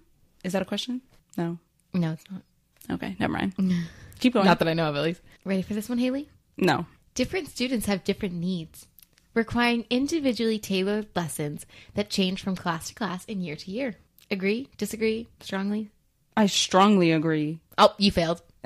Is 0.44 0.52
that 0.52 0.62
a 0.62 0.64
question 0.66 1.00
no 1.36 1.58
No, 1.92 2.12
it's 2.12 2.24
not. 2.30 2.42
okay 2.90 3.16
never 3.18 3.32
mind 3.32 3.54
keep 4.18 4.32
going 4.34 4.46
Not 4.46 4.58
that 4.58 4.68
I 4.68 4.74
know 4.74 4.88
of, 4.88 4.96
at 4.96 5.02
least. 5.02 5.20
Ready 5.44 5.62
for 5.62 5.74
this 5.74 5.88
one, 5.88 5.98
Haley? 5.98 6.28
no 6.56 6.86
Different 7.14 7.48
students 7.48 7.86
have 7.86 8.04
different 8.04 8.34
needs, 8.34 8.86
requiring 9.34 9.84
individually 9.90 10.58
tailored 10.60 11.08
lessons 11.16 11.66
that 11.94 12.08
change 12.08 12.40
from 12.42 12.54
class 12.56 12.88
to 12.88 12.94
class 12.94 13.24
and 13.28 13.44
year 13.44 13.56
to 13.56 13.70
year. 13.70 13.96
Agree? 14.30 14.68
Disagree? 14.78 15.26
Strongly? 15.40 15.90
I 16.36 16.46
strongly 16.46 17.10
agree. 17.10 17.58
Oh, 17.76 17.92
you 17.98 18.12
failed. 18.12 18.42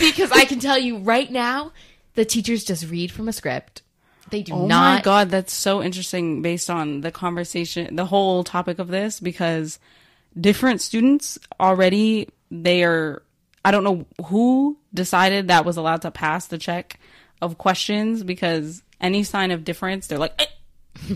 because 0.00 0.32
I 0.32 0.44
can 0.46 0.58
tell 0.60 0.78
you 0.78 0.98
right 0.98 1.30
now, 1.30 1.72
the 2.14 2.24
teachers 2.24 2.64
just 2.64 2.90
read 2.90 3.10
from 3.12 3.28
a 3.28 3.32
script. 3.32 3.82
They 4.30 4.42
do 4.42 4.52
Oh 4.54 4.66
not. 4.66 4.96
my 4.96 5.02
god, 5.02 5.30
that's 5.30 5.52
so 5.52 5.82
interesting 5.82 6.42
based 6.42 6.68
on 6.68 7.02
the 7.02 7.12
conversation, 7.12 7.94
the 7.94 8.06
whole 8.06 8.42
topic 8.42 8.78
of 8.80 8.88
this 8.88 9.20
because 9.20 9.78
different 10.38 10.80
students 10.80 11.38
already 11.60 12.28
they 12.50 12.84
are 12.84 13.22
I 13.64 13.70
don't 13.70 13.84
know 13.84 14.06
who 14.26 14.78
decided 14.94 15.48
that 15.48 15.64
was 15.64 15.76
allowed 15.76 16.02
to 16.02 16.10
pass 16.10 16.46
the 16.46 16.58
check 16.58 17.00
of 17.42 17.58
questions 17.58 18.22
because 18.22 18.82
any 19.00 19.22
sign 19.22 19.50
of 19.50 19.64
difference 19.64 20.06
they're 20.06 20.18
like 20.18 20.34
eh. 20.38 20.46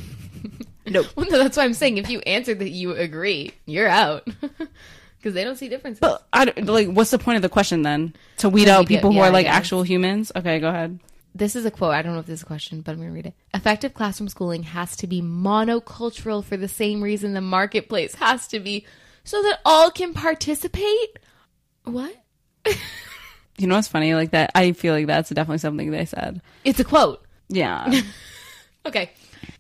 no. 0.87 1.05
Well, 1.17 1.27
no, 1.31 1.39
that's 1.39 1.57
why 1.57 1.65
I'm 1.65 1.75
saying 1.75 1.99
if 1.99 2.11
you 2.11 2.21
answer 2.21 2.55
that 2.55 2.69
you 2.69 2.93
agree, 2.93 3.53
you're 3.67 3.89
out. 3.89 4.27
Because 5.19 5.35
they 5.35 5.45
don't 5.45 5.57
see 5.57 5.69
differences. 5.69 6.01
But 6.01 6.27
I 6.33 6.47
don't- 6.47 6.67
like 6.67 6.89
what's 6.89 7.11
the 7.11 7.19
point 7.19 7.37
of 7.37 7.43
the 7.43 7.51
question 7.51 7.83
then? 7.83 8.15
To 8.39 8.49
weed 8.49 8.69
out 8.71 8.89
weed 8.89 8.95
it- 8.95 8.97
people 8.97 9.11
who 9.13 9.19
yeah, 9.19 9.25
are 9.29 9.31
like 9.31 9.45
guess. 9.45 9.55
actual 9.55 9.83
humans? 9.83 10.33
Okay, 10.35 10.59
go 10.61 10.71
ahead. 10.71 10.99
This 11.35 11.55
is 11.57 11.67
a 11.67 11.71
quote. 11.71 11.93
I 11.93 12.01
don't 12.01 12.15
know 12.15 12.21
if 12.21 12.27
this 12.27 12.39
is 12.39 12.43
a 12.43 12.47
question, 12.47 12.81
but 12.81 12.93
I'm 12.93 12.97
going 12.97 13.11
to 13.11 13.15
read 13.15 13.27
it. 13.27 13.35
Effective 13.53 13.93
classroom 13.93 14.31
schooling 14.31 14.63
has 14.63 14.97
to 14.97 15.07
be 15.07 15.21
monocultural 15.21 16.43
for 16.43 16.57
the 16.57 16.69
same 16.69 17.03
reason 17.03 17.35
the 17.35 17.43
marketplace 17.43 18.15
has 18.15 18.49
to 18.49 18.61
be, 18.61 18.87
so 19.25 19.43
that 19.43 19.61
all 19.65 19.91
can 19.91 20.15
participate. 20.15 21.19
What? 21.85 22.15
You 23.61 23.67
know 23.67 23.75
what's 23.75 23.89
funny? 23.89 24.15
Like 24.15 24.31
that 24.31 24.53
I 24.55 24.73
feel 24.73 24.95
like 24.95 25.07
that's 25.07 25.29
definitely 25.29 25.59
something 25.59 25.91
they 25.91 26.07
said. 26.07 26.41
It's 26.65 26.81
a 26.81 26.85
quote. 26.85 27.25
Yeah. 27.49 27.93
Okay. 28.87 29.11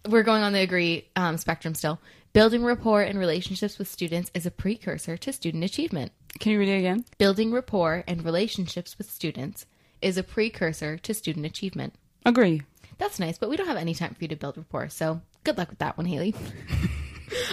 We're 0.08 0.22
going 0.22 0.42
on 0.42 0.54
the 0.54 0.60
agree 0.60 1.06
um, 1.14 1.36
spectrum 1.36 1.74
still. 1.74 2.00
Building 2.32 2.64
rapport 2.64 3.02
and 3.02 3.18
relationships 3.18 3.78
with 3.78 3.86
students 3.86 4.30
is 4.32 4.46
a 4.46 4.50
precursor 4.50 5.18
to 5.18 5.30
student 5.30 5.62
achievement. 5.62 6.12
Can 6.38 6.52
you 6.52 6.58
read 6.58 6.70
it 6.70 6.78
again? 6.78 7.04
Building 7.18 7.52
rapport 7.52 8.02
and 8.08 8.24
relationships 8.24 8.96
with 8.96 9.10
students 9.10 9.66
is 10.00 10.16
a 10.16 10.22
precursor 10.22 10.96
to 10.96 11.12
student 11.12 11.44
achievement. 11.44 11.96
Agree. 12.24 12.62
That's 12.96 13.20
nice, 13.20 13.36
but 13.36 13.50
we 13.50 13.58
don't 13.58 13.68
have 13.68 13.76
any 13.76 13.94
time 13.94 14.14
for 14.14 14.24
you 14.24 14.28
to 14.28 14.36
build 14.36 14.56
rapport. 14.56 14.88
So 14.88 15.20
good 15.44 15.58
luck 15.58 15.68
with 15.68 15.80
that 15.80 15.98
one, 15.98 16.06
Haley. 16.06 16.34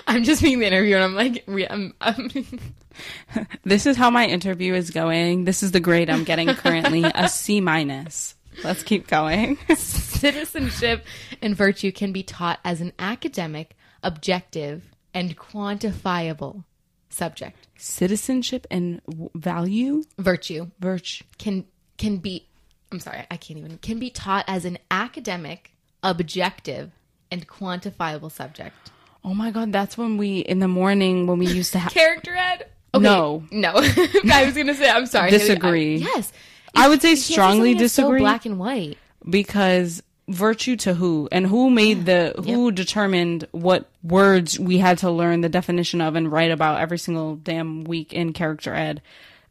I'm 0.07 0.23
just 0.23 0.41
being 0.41 0.59
the 0.59 0.67
interviewer, 0.67 0.97
and 0.97 1.05
I'm 1.05 1.15
like, 1.15 1.43
re- 1.47 1.67
I'm, 1.69 1.93
I'm 2.01 2.29
This 3.63 3.85
is 3.85 3.97
how 3.97 4.09
my 4.09 4.25
interview 4.25 4.73
is 4.73 4.89
going. 4.89 5.43
This 5.43 5.61
is 5.63 5.71
the 5.71 5.79
grade 5.79 6.09
I'm 6.09 6.23
getting 6.23 6.47
currently, 6.47 7.03
a 7.03 7.27
C 7.29 7.61
minus. 7.61 8.35
Let's 8.63 8.81
keep 8.83 9.07
going. 9.07 9.57
citizenship 9.75 11.05
and 11.41 11.55
virtue 11.55 11.91
can 11.91 12.11
be 12.11 12.23
taught 12.23 12.59
as 12.65 12.81
an 12.81 12.93
academic, 12.97 13.75
objective, 14.01 14.83
and 15.13 15.37
quantifiable 15.37 16.63
subject. 17.09 17.67
Citizenship 17.77 18.65
and 18.71 19.01
w- 19.05 19.29
value, 19.35 20.03
Virtue 20.17 20.71
virtue. 20.79 21.23
can 21.37 21.65
can 21.97 22.17
be 22.17 22.47
I'm 22.91 22.99
sorry, 22.99 23.25
I 23.29 23.37
can't 23.37 23.59
even 23.59 23.77
can 23.77 23.99
be 23.99 24.09
taught 24.09 24.45
as 24.47 24.65
an 24.65 24.79
academic, 24.89 25.71
objective, 26.01 26.91
and 27.29 27.47
quantifiable 27.47 28.31
subject. 28.31 28.91
Oh 29.27 29.33
my 29.33 29.51
god, 29.51 29.73
that's 29.73 29.97
when 29.97 30.15
we 30.15 30.39
in 30.39 30.59
the 30.59 30.69
morning 30.69 31.27
when 31.27 31.37
we 31.37 31.47
used 31.47 31.73
to 31.73 31.79
have. 31.79 31.91
Character 31.93 32.33
ed? 32.33 32.65
No. 32.95 33.43
no. 33.51 33.73
I 33.75 34.45
was 34.45 34.55
gonna 34.55 34.73
say 34.73 34.89
I'm 34.89 35.05
sorry. 35.05 35.31
Disagree. 35.31 35.95
I- 35.95 35.99
yes, 36.15 36.31
I 36.73 36.87
would 36.87 37.01
say 37.01 37.15
strongly 37.15 37.73
that's 37.73 37.91
so 37.91 38.03
disagree 38.03 38.21
black 38.21 38.45
and 38.45 38.57
white. 38.57 38.97
because 39.29 40.01
virtue 40.29 40.77
to 40.77 40.93
who 40.93 41.27
and 41.29 41.45
who 41.45 41.69
made 41.69 42.05
the 42.05 42.35
who 42.45 42.71
determined 42.71 43.45
what 43.51 43.89
words 44.01 44.57
we 44.57 44.77
had 44.77 44.97
to 44.99 45.11
learn 45.11 45.41
the 45.41 45.49
definition 45.49 45.99
of 45.99 46.15
and 46.15 46.31
write 46.31 46.51
about 46.51 46.79
every 46.79 46.97
single 46.97 47.35
damn 47.35 47.83
week 47.83 48.13
in 48.13 48.31
character 48.31 48.73
ed. 48.73 49.01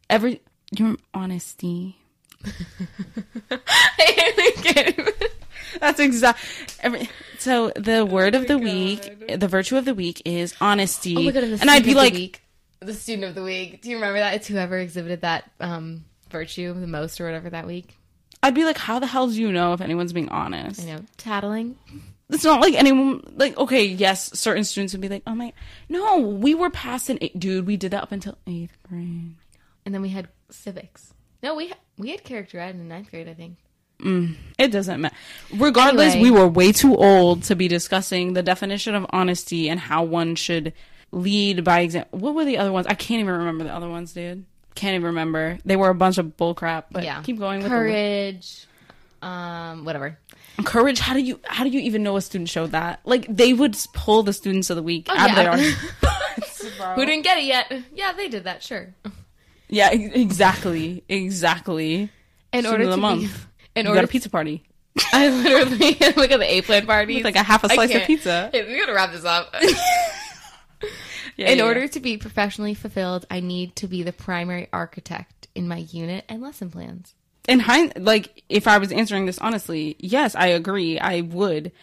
Every 0.09 0.41
your 0.71 0.95
honesty. 1.13 1.97
That's 5.81 5.99
exact. 5.99 6.39
Every, 6.81 7.09
so 7.39 7.71
the 7.75 8.05
word 8.05 8.35
of 8.35 8.47
the 8.47 8.57
week, 8.57 9.39
the 9.39 9.47
virtue 9.47 9.77
of 9.77 9.85
the 9.85 9.93
week 9.93 10.21
is 10.25 10.55
honesty. 10.59 11.15
Oh 11.17 11.21
my 11.21 11.31
god! 11.31 11.43
And, 11.43 11.61
and 11.61 11.69
I'd 11.69 11.83
be 11.83 11.93
like, 11.93 12.13
the 12.13 12.19
week, 12.19 12.41
the 12.79 12.93
student 12.93 13.25
of 13.25 13.35
the 13.35 13.43
week. 13.43 13.81
Do 13.81 13.89
you 13.89 13.95
remember 13.97 14.19
that? 14.19 14.35
It's 14.35 14.47
whoever 14.47 14.77
exhibited 14.77 15.21
that 15.21 15.49
um, 15.59 16.05
virtue 16.29 16.73
the 16.73 16.87
most 16.87 17.21
or 17.21 17.25
whatever 17.25 17.49
that 17.49 17.67
week. 17.67 17.97
I'd 18.43 18.55
be 18.55 18.65
like, 18.65 18.77
how 18.77 18.99
the 18.99 19.07
hell 19.07 19.27
do 19.27 19.33
you 19.33 19.51
know 19.51 19.73
if 19.73 19.81
anyone's 19.81 20.13
being 20.13 20.29
honest? 20.29 20.81
I 20.81 20.85
know, 20.85 21.01
tattling. 21.17 21.77
It's 22.29 22.43
not 22.43 22.59
like 22.61 22.73
anyone 22.73 23.23
like 23.35 23.57
okay, 23.57 23.85
yes, 23.85 24.37
certain 24.37 24.63
students 24.63 24.93
would 24.93 25.01
be 25.01 25.09
like, 25.09 25.23
oh 25.25 25.35
my, 25.35 25.53
no, 25.89 26.17
we 26.19 26.53
were 26.55 26.69
past 26.69 27.09
an 27.09 27.17
eight, 27.21 27.39
dude. 27.39 27.65
We 27.65 27.77
did 27.77 27.91
that 27.91 28.03
up 28.03 28.11
until 28.11 28.37
eighth 28.45 28.77
grade. 28.83 29.35
And 29.85 29.93
then 29.95 30.01
we 30.01 30.09
had 30.09 30.27
civics. 30.49 31.13
No, 31.41 31.55
we 31.55 31.69
ha- 31.69 31.77
we 31.97 32.09
had 32.09 32.23
character 32.23 32.59
ed 32.59 32.75
in 32.75 32.87
ninth 32.87 33.09
grade, 33.11 33.29
I 33.29 33.33
think. 33.33 33.57
It 33.99 34.71
doesn't 34.71 35.01
matter. 35.01 35.15
Regardless, 35.53 36.13
Anyway. 36.13 36.29
we 36.29 36.37
were 36.39 36.47
way 36.47 36.71
too 36.71 36.95
old 36.95 37.43
to 37.43 37.55
be 37.55 37.67
discussing 37.67 38.33
the 38.33 38.43
definition 38.43 38.95
of 38.95 39.05
honesty 39.11 39.69
and 39.69 39.79
how 39.79 40.03
one 40.03 40.35
should 40.35 40.73
lead 41.11 41.63
by 41.63 41.79
example. 41.81 42.19
What 42.19 42.35
were 42.35 42.45
the 42.45 42.57
other 42.57 42.71
ones? 42.71 42.85
I 42.87 42.93
can't 42.93 43.21
even 43.21 43.33
remember 43.33 43.63
the 43.63 43.73
other 43.73 43.89
ones, 43.89 44.13
dude. 44.13 44.45
Can't 44.75 44.93
even 44.95 45.07
remember. 45.07 45.57
They 45.65 45.75
were 45.75 45.89
a 45.89 45.95
bunch 45.95 46.17
of 46.19 46.37
bullcrap. 46.37 46.85
But 46.91 47.03
yeah, 47.03 47.21
keep 47.23 47.39
going 47.39 47.57
with 47.59 47.71
the 47.71 47.75
courage. 47.77 48.65
Um, 49.23 49.83
whatever. 49.85 50.19
courage. 50.63 50.99
How 50.99 51.13
do 51.15 51.19
you 51.21 51.39
how 51.45 51.63
do 51.63 51.71
you 51.71 51.79
even 51.79 52.03
know 52.03 52.17
a 52.17 52.21
student 52.21 52.49
showed 52.49 52.71
that? 52.73 52.99
Like 53.03 53.25
they 53.27 53.53
would 53.53 53.75
pull 53.93 54.21
the 54.21 54.33
students 54.33 54.69
of 54.69 54.75
the 54.75 54.83
week 54.83 55.09
out 55.09 55.17
Oh, 55.17 55.25
yeah. 55.41 55.53
of 55.55 55.59
their 56.01 56.93
Who 56.95 57.05
didn't 57.05 57.23
get 57.23 57.39
it 57.39 57.45
yet? 57.45 57.73
Yeah, 57.95 58.13
they 58.13 58.27
did 58.29 58.43
that. 58.43 58.61
Sure. 58.61 58.93
Yeah, 59.69 59.89
exactly, 59.91 61.03
exactly. 61.09 62.09
In 62.53 62.61
Student 62.63 62.73
order 62.73 62.83
of 62.83 62.89
the 62.91 62.95
to 62.95 63.01
month. 63.01 63.21
be, 63.21 63.56
in 63.77 63.85
You 63.85 63.91
order 63.91 64.01
got 64.01 64.09
a 64.09 64.11
pizza 64.11 64.29
party. 64.29 64.63
I 65.13 65.29
literally 65.29 65.91
look 66.15 66.31
at 66.31 66.39
the 66.39 66.45
A 66.47 66.61
plan 66.61 66.85
party. 66.85 67.21
Like 67.23 67.35
a 67.35 67.43
half 67.43 67.63
a 67.63 67.69
slice 67.69 67.93
of 67.93 68.03
pizza. 68.03 68.49
Hey, 68.53 68.65
we 68.67 68.79
gotta 68.79 68.93
wrap 68.93 69.11
this 69.11 69.25
up. 69.25 69.53
Yeah, 71.35 71.49
in 71.49 71.59
yeah, 71.59 71.65
order 71.65 71.87
to 71.87 71.99
be 71.99 72.17
professionally 72.17 72.73
fulfilled, 72.73 73.27
I 73.29 73.41
need 73.41 73.75
to 73.75 73.87
be 73.87 74.01
the 74.01 74.11
primary 74.11 74.69
architect 74.73 75.47
in 75.53 75.67
my 75.67 75.77
unit 75.77 76.25
and 76.27 76.41
lesson 76.41 76.71
plans. 76.71 77.13
in 77.47 77.59
hind 77.59 77.93
like 77.97 78.43
if 78.49 78.67
I 78.67 78.79
was 78.79 78.91
answering 78.91 79.27
this 79.27 79.37
honestly, 79.37 79.95
yes, 79.99 80.33
I 80.33 80.47
agree. 80.47 80.97
I 80.99 81.21
would. 81.21 81.73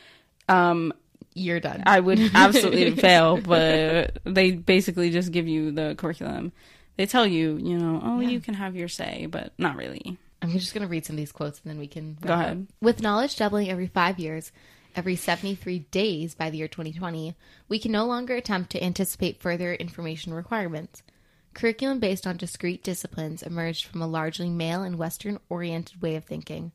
Um, 0.48 0.92
You're 1.34 1.60
done. 1.60 1.84
I 1.86 2.00
would 2.00 2.18
absolutely 2.34 2.96
fail, 2.96 3.36
but 3.40 4.18
they 4.24 4.50
basically 4.52 5.10
just 5.10 5.30
give 5.30 5.46
you 5.46 5.70
the 5.70 5.94
curriculum. 5.96 6.50
They 6.96 7.06
tell 7.06 7.26
you, 7.26 7.56
you 7.56 7.78
know, 7.78 8.00
oh, 8.04 8.18
Yeah. 8.20 8.30
you 8.30 8.40
can 8.40 8.54
have 8.54 8.74
your 8.74 8.88
say, 8.88 9.26
but 9.30 9.52
not 9.56 9.76
really. 9.76 10.18
I'm 10.52 10.58
just 10.58 10.74
gonna 10.74 10.86
read 10.86 11.04
some 11.06 11.14
of 11.14 11.18
these 11.18 11.32
quotes 11.32 11.60
and 11.62 11.70
then 11.70 11.78
we 11.78 11.86
can 11.86 12.16
Go 12.20 12.28
wrap 12.30 12.38
up. 12.38 12.44
ahead. 12.44 12.66
With 12.80 13.02
knowledge 13.02 13.36
doubling 13.36 13.70
every 13.70 13.86
five 13.86 14.18
years, 14.18 14.52
every 14.96 15.16
73 15.16 15.80
days 15.90 16.34
by 16.34 16.50
the 16.50 16.58
year 16.58 16.68
2020, 16.68 17.34
we 17.68 17.78
can 17.78 17.90
no 17.92 18.04
longer 18.06 18.34
attempt 18.36 18.70
to 18.70 18.82
anticipate 18.84 19.40
further 19.40 19.74
information 19.74 20.32
requirements. 20.34 21.02
Curriculum 21.54 21.98
based 22.00 22.26
on 22.26 22.36
discrete 22.36 22.82
disciplines 22.82 23.42
emerged 23.42 23.86
from 23.86 24.02
a 24.02 24.06
largely 24.06 24.50
male 24.50 24.82
and 24.82 24.98
Western 24.98 25.38
oriented 25.48 26.02
way 26.02 26.16
of 26.16 26.24
thinking. 26.24 26.72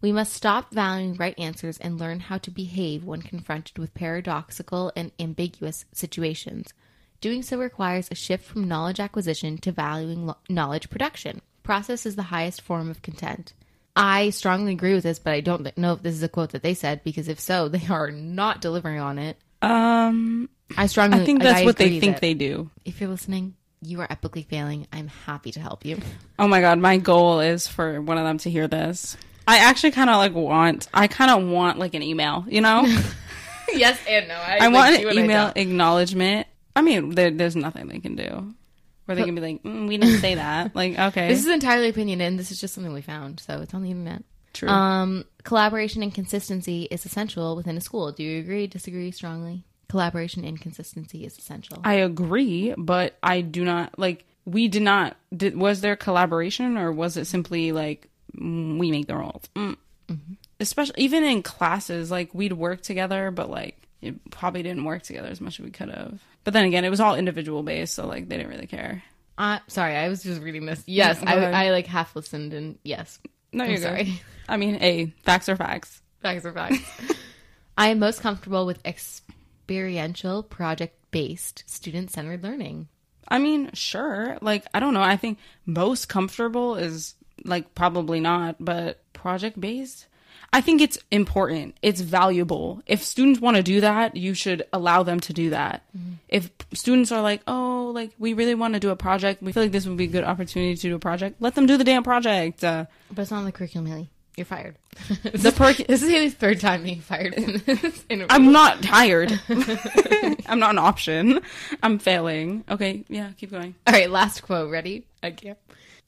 We 0.00 0.12
must 0.12 0.32
stop 0.32 0.72
valuing 0.72 1.14
right 1.16 1.36
answers 1.38 1.76
and 1.78 1.98
learn 1.98 2.20
how 2.20 2.38
to 2.38 2.50
behave 2.50 3.04
when 3.04 3.22
confronted 3.22 3.78
with 3.78 3.94
paradoxical 3.94 4.92
and 4.94 5.10
ambiguous 5.18 5.86
situations. 5.92 6.72
Doing 7.20 7.42
so 7.42 7.58
requires 7.58 8.08
a 8.10 8.14
shift 8.14 8.44
from 8.44 8.68
knowledge 8.68 9.00
acquisition 9.00 9.58
to 9.58 9.72
valuing 9.72 10.26
lo- 10.26 10.36
knowledge 10.48 10.88
production. 10.88 11.40
Process 11.68 12.06
is 12.06 12.16
the 12.16 12.22
highest 12.22 12.62
form 12.62 12.88
of 12.88 13.02
content. 13.02 13.52
I 13.94 14.30
strongly 14.30 14.72
agree 14.72 14.94
with 14.94 15.02
this, 15.02 15.18
but 15.18 15.34
I 15.34 15.42
don't 15.42 15.76
know 15.76 15.92
if 15.92 16.02
this 16.02 16.14
is 16.14 16.22
a 16.22 16.28
quote 16.30 16.52
that 16.52 16.62
they 16.62 16.72
said 16.72 17.04
because 17.04 17.28
if 17.28 17.38
so, 17.38 17.68
they 17.68 17.86
are 17.90 18.10
not 18.10 18.62
delivering 18.62 19.00
on 19.00 19.18
it. 19.18 19.36
Um, 19.60 20.48
I 20.78 20.86
strongly 20.86 21.20
I 21.20 21.24
think 21.26 21.42
that's 21.42 21.60
I 21.60 21.64
what 21.66 21.76
they 21.76 22.00
think 22.00 22.20
they 22.20 22.32
do. 22.32 22.70
If 22.86 23.02
you're 23.02 23.10
listening, 23.10 23.54
you 23.82 24.00
are 24.00 24.08
epically 24.08 24.46
failing. 24.46 24.86
I'm 24.94 25.08
happy 25.08 25.52
to 25.52 25.60
help 25.60 25.84
you. 25.84 25.98
Oh 26.38 26.48
my 26.48 26.62
god, 26.62 26.78
my 26.78 26.96
goal 26.96 27.40
is 27.40 27.68
for 27.68 28.00
one 28.00 28.16
of 28.16 28.24
them 28.24 28.38
to 28.38 28.50
hear 28.50 28.66
this. 28.66 29.18
I 29.46 29.58
actually 29.58 29.90
kind 29.90 30.08
of 30.08 30.16
like 30.16 30.32
want. 30.32 30.88
I 30.94 31.06
kind 31.06 31.30
of 31.30 31.46
want 31.46 31.78
like 31.78 31.92
an 31.92 32.02
email, 32.02 32.46
you 32.48 32.62
know. 32.62 32.86
yes 33.74 34.00
and 34.08 34.26
no. 34.26 34.36
I, 34.36 34.60
I 34.62 34.68
want 34.68 34.94
an 34.94 35.18
email 35.18 35.52
acknowledgement. 35.54 36.46
I 36.74 36.80
mean, 36.80 37.10
there, 37.10 37.30
there's 37.30 37.56
nothing 37.56 37.88
they 37.88 37.98
can 37.98 38.16
do. 38.16 38.54
Where 39.08 39.16
they 39.16 39.24
can 39.24 39.34
be 39.34 39.40
like, 39.40 39.62
mm, 39.62 39.88
we 39.88 39.96
didn't 39.96 40.20
say 40.20 40.34
that. 40.34 40.74
Like, 40.74 40.98
okay, 40.98 41.28
This 41.28 41.40
is 41.40 41.46
entirely 41.46 41.88
opinion, 41.88 42.20
and 42.20 42.38
this 42.38 42.50
is 42.50 42.60
just 42.60 42.74
something 42.74 42.92
we 42.92 43.00
found, 43.00 43.40
so 43.40 43.60
it's 43.62 43.72
on 43.72 43.82
the 43.82 43.90
internet. 43.90 44.22
true. 44.52 44.68
Um, 44.68 45.24
collaboration 45.44 46.02
and 46.02 46.12
consistency 46.14 46.82
is 46.90 47.06
essential 47.06 47.56
within 47.56 47.76
a 47.78 47.80
school. 47.80 48.12
Do 48.12 48.22
you 48.22 48.38
agree? 48.40 48.66
Disagree? 48.66 49.10
Strongly? 49.10 49.64
Collaboration 49.88 50.44
and 50.44 50.60
consistency 50.60 51.24
is 51.24 51.38
essential. 51.38 51.80
I 51.84 51.94
agree, 51.94 52.74
but 52.76 53.16
I 53.22 53.40
do 53.40 53.64
not 53.64 53.98
like. 53.98 54.26
We 54.44 54.68
did 54.68 54.82
not. 54.82 55.16
Did, 55.34 55.56
was 55.56 55.80
there 55.80 55.96
collaboration, 55.96 56.76
or 56.76 56.92
was 56.92 57.16
it 57.16 57.24
simply 57.26 57.72
like 57.72 58.08
mm, 58.36 58.78
we 58.78 58.90
make 58.90 59.06
the 59.06 59.16
rules? 59.16 59.48
Mm. 59.56 59.76
Especially 60.60 60.94
even 60.98 61.24
in 61.24 61.42
classes, 61.42 62.10
like 62.10 62.34
we'd 62.34 62.52
work 62.52 62.82
together, 62.82 63.30
but 63.30 63.48
like 63.48 63.87
it 64.00 64.30
probably 64.30 64.62
didn't 64.62 64.84
work 64.84 65.02
together 65.02 65.28
as 65.28 65.40
much 65.40 65.58
as 65.58 65.64
we 65.64 65.70
could 65.70 65.88
have. 65.90 66.20
But 66.44 66.54
then 66.54 66.64
again, 66.64 66.84
it 66.84 66.90
was 66.90 67.00
all 67.00 67.14
individual 67.14 67.62
based, 67.62 67.94
so 67.94 68.06
like 68.06 68.28
they 68.28 68.36
didn't 68.36 68.50
really 68.50 68.66
care. 68.66 69.02
Uh, 69.36 69.58
sorry, 69.68 69.94
I 69.96 70.08
was 70.08 70.22
just 70.22 70.40
reading 70.42 70.66
this. 70.66 70.82
Yes, 70.86 71.22
I. 71.24 71.34
I 71.66 71.70
like 71.70 71.86
half 71.86 72.16
listened, 72.16 72.52
and 72.54 72.78
yes, 72.82 73.18
No, 73.52 73.64
I'm 73.64 73.70
you're 73.70 73.78
sorry. 73.80 74.04
good. 74.04 74.12
I 74.48 74.56
mean, 74.56 74.78
a 74.82 75.12
facts 75.24 75.48
are 75.48 75.56
facts. 75.56 76.02
Facts 76.22 76.44
are 76.44 76.52
facts. 76.52 76.78
I 77.78 77.88
am 77.88 77.98
most 78.00 78.20
comfortable 78.20 78.66
with 78.66 78.84
experiential, 78.84 80.42
project 80.42 80.96
based, 81.10 81.62
student 81.66 82.10
centered 82.10 82.42
learning. 82.42 82.88
I 83.28 83.38
mean, 83.38 83.70
sure. 83.74 84.38
Like, 84.40 84.66
I 84.74 84.80
don't 84.80 84.94
know. 84.94 85.02
I 85.02 85.16
think 85.16 85.38
most 85.66 86.08
comfortable 86.08 86.74
is 86.76 87.14
like 87.44 87.74
probably 87.74 88.20
not, 88.20 88.56
but 88.58 89.00
project 89.12 89.60
based. 89.60 90.06
I 90.52 90.60
think 90.62 90.80
it's 90.80 90.98
important. 91.10 91.76
It's 91.82 92.00
valuable. 92.00 92.82
If 92.86 93.02
students 93.02 93.38
want 93.40 93.56
to 93.58 93.62
do 93.62 93.82
that, 93.82 94.16
you 94.16 94.32
should 94.34 94.64
allow 94.72 95.02
them 95.02 95.20
to 95.20 95.32
do 95.32 95.50
that. 95.50 95.82
If 96.28 96.50
students 96.74 97.12
are 97.12 97.20
like, 97.22 97.42
oh, 97.46 97.92
like 97.94 98.12
we 98.18 98.32
really 98.32 98.54
want 98.54 98.74
to 98.74 98.80
do 98.80 98.90
a 98.90 98.96
project, 98.96 99.42
we 99.42 99.52
feel 99.52 99.62
like 99.62 99.72
this 99.72 99.86
would 99.86 99.98
be 99.98 100.04
a 100.04 100.08
good 100.08 100.24
opportunity 100.24 100.74
to 100.74 100.88
do 100.88 100.94
a 100.94 100.98
project, 100.98 101.36
let 101.40 101.54
them 101.54 101.66
do 101.66 101.76
the 101.76 101.84
damn 101.84 102.02
project. 102.02 102.64
Uh, 102.64 102.86
But 103.12 103.22
it's 103.22 103.30
not 103.30 103.38
on 103.40 103.44
the 103.44 103.52
curriculum, 103.52 103.86
Haley. 103.86 104.08
You're 104.36 104.44
fired. 104.46 104.76
the 105.08 105.84
this 105.88 106.02
is 106.02 106.08
Haley's 106.08 106.34
third 106.34 106.60
time 106.60 106.82
being 106.84 107.00
fired 107.00 107.34
in. 108.08 108.24
I'm 108.30 108.52
not 108.52 108.82
tired. 108.82 109.38
I'm 110.46 110.60
not 110.60 110.70
an 110.70 110.78
option. 110.78 111.40
I'm 111.82 111.98
failing. 111.98 112.62
Okay, 112.70 113.04
yeah, 113.08 113.32
keep 113.36 113.50
going. 113.50 113.74
All 113.86 113.92
right, 113.92 114.08
last 114.08 114.42
quote. 114.42 114.70
Ready? 114.70 115.04
I 115.22 115.32
can't. 115.32 115.58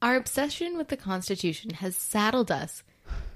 Our 0.01 0.17
obsession 0.17 0.79
with 0.79 0.89
the 0.89 0.97
Constitution 0.97 1.71
has 1.71 1.97
saddled 1.97 2.51
us 2.53 2.85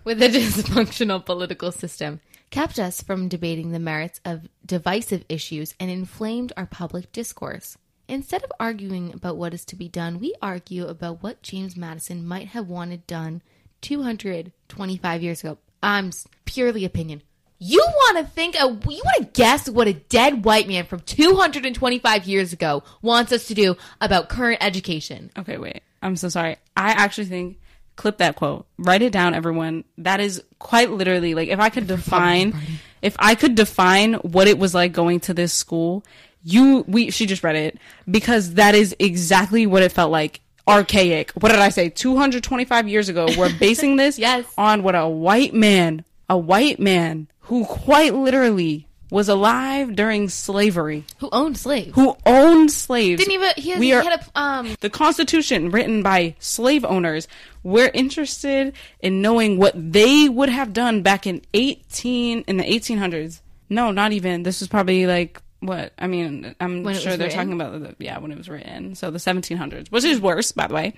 with 0.05 0.23
a 0.23 0.29
dysfunctional 0.29 1.25
political 1.25 1.73
system, 1.73 2.21
kept 2.51 2.79
us 2.79 3.03
from 3.03 3.29
debating 3.29 3.73
the 3.73 3.79
merits 3.79 4.21
of 4.25 4.49
divisive 4.65 5.25
issues, 5.29 5.75
and 5.81 5.91
inflamed 5.91 6.53
our 6.57 6.67
public 6.67 7.11
discourse. 7.11 7.77
Instead 8.07 8.45
of 8.45 8.53
arguing 8.61 9.13
about 9.15 9.37
what 9.37 9.55
is 9.55 9.65
to 9.65 9.77
be 9.77 9.89
done, 9.89 10.21
we 10.21 10.35
argue 10.43 10.87
about 10.87 11.23
what 11.23 11.43
James 11.43 11.77
Madison 11.77 12.27
might 12.27 12.49
have 12.49 12.69
wanted 12.69 13.07
done 13.07 13.43
225 13.81 15.23
years 15.23 15.41
ago. 15.41 15.59
I'm 15.83 16.11
purely 16.45 16.85
opinion. 16.85 17.23
You 17.59 17.79
want 17.79 18.19
to 18.19 18.25
think, 18.25 18.57
a, 18.57 18.67
you 18.67 19.03
want 19.05 19.17
to 19.19 19.31
guess 19.33 19.69
what 19.69 19.89
a 19.89 19.95
dead 19.95 20.45
white 20.45 20.69
man 20.69 20.85
from 20.85 21.01
225 21.01 22.27
years 22.27 22.53
ago 22.53 22.83
wants 23.01 23.33
us 23.33 23.47
to 23.47 23.55
do 23.55 23.77
about 24.01 24.29
current 24.29 24.63
education. 24.63 25.31
Okay, 25.39 25.57
wait. 25.57 25.83
I'm 26.03 26.17
so 26.17 26.29
sorry. 26.29 26.57
I 26.77 26.91
actually 26.91 27.27
think 27.27 27.59
clip 27.97 28.19
that 28.19 28.37
quote. 28.37 28.67
Write 28.79 29.03
it 29.03 29.13
down 29.13 29.35
everyone. 29.35 29.85
That 29.99 30.21
is 30.21 30.43
quite 30.59 30.91
literally 30.91 31.35
like 31.35 31.49
if 31.49 31.61
I 31.61 31.69
could 31.71 31.87
define 31.87 32.55
if 33.03 33.17
I 33.19 33.35
could 33.35 33.55
define 33.55 34.15
what 34.15 34.49
it 34.49 34.59
was 34.59 34.75
like 34.75 34.93
going 34.93 35.21
to 35.21 35.35
this 35.35 35.53
school, 35.53 36.05
you 36.43 36.85
we 36.89 37.11
she 37.11 37.27
just 37.27 37.43
read 37.45 37.57
it 37.57 37.79
because 38.11 38.55
that 38.55 38.75
is 38.75 38.95
exactly 38.99 39.67
what 39.67 39.83
it 39.83 39.93
felt 39.93 40.11
like. 40.11 40.41
Archaic. 40.67 41.31
What 41.33 41.51
did 41.51 41.59
I 41.59 41.69
say? 41.69 41.91
225 41.91 42.89
years 42.89 43.11
ago. 43.11 43.27
We're 43.37 43.53
basing 43.59 43.97
this 43.97 44.19
Yes. 44.19 44.47
on 44.57 44.83
what 44.83 44.95
a 44.95 45.07
white 45.07 45.53
man, 45.53 46.05
a 46.31 46.39
white 46.39 46.81
man 46.81 47.29
who 47.41 47.67
quite 47.67 48.15
literally 48.15 48.87
was 49.15 49.29
alive 49.29 49.95
during 49.95 50.29
slavery, 50.29 51.05
Who 51.21 51.29
owned 51.31 51.57
slaves? 51.57 51.93
who 51.95 52.17
owned 52.27 52.73
slaves. 52.73 53.21
Didn't 53.21 53.33
even 53.35 53.53
he, 53.57 53.71
had, 53.71 53.79
We 53.79 53.87
he 53.87 53.93
are- 53.95 54.03
had 54.03 54.21
a 54.21 54.39
um 54.39 54.77
the 54.81 54.91
Constitution 54.91 55.71
written 55.71 56.03
by 56.03 56.35
slave 56.41 56.85
owners. 56.85 57.29
We're 57.63 57.91
interested 57.95 58.75
in 59.01 59.23
knowing 59.23 59.57
what 59.57 59.73
they 59.77 60.29
would 60.29 60.49
have 60.49 60.73
done 60.73 61.03
back 61.03 61.27
in 61.27 61.43
18 61.55 62.41
in 62.49 62.57
the 62.57 62.65
1800s. 62.65 63.41
No, 63.71 63.93
not 63.93 64.11
even. 64.13 64.43
This 64.43 64.59
was 64.61 64.69
probably 64.69 65.07
like 65.07 65.41
what? 65.61 65.93
I 65.99 66.09
mean, 66.09 66.55
I'm 66.61 66.83
sure 66.95 67.17
they're 67.17 67.29
written? 67.29 67.31
talking 67.31 67.53
about 67.53 67.81
the, 67.81 68.05
yeah, 68.05 68.19
when 68.19 68.33
it 68.33 68.37
was 68.37 68.49
written. 68.51 68.95
So 68.97 69.11
the 69.11 69.19
1700s, 69.19 69.91
which 69.93 70.05
is 70.05 70.21
worse, 70.21 70.53
by 70.53 70.67
the 70.67 70.75
way. 70.75 70.95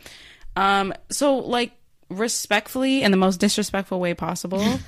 Um, 0.56 0.92
so 1.10 1.36
like 1.36 1.72
respectfully 2.08 3.02
in 3.02 3.10
the 3.10 3.16
most 3.18 3.40
disrespectful 3.40 4.00
way 4.00 4.14
possible. 4.14 4.64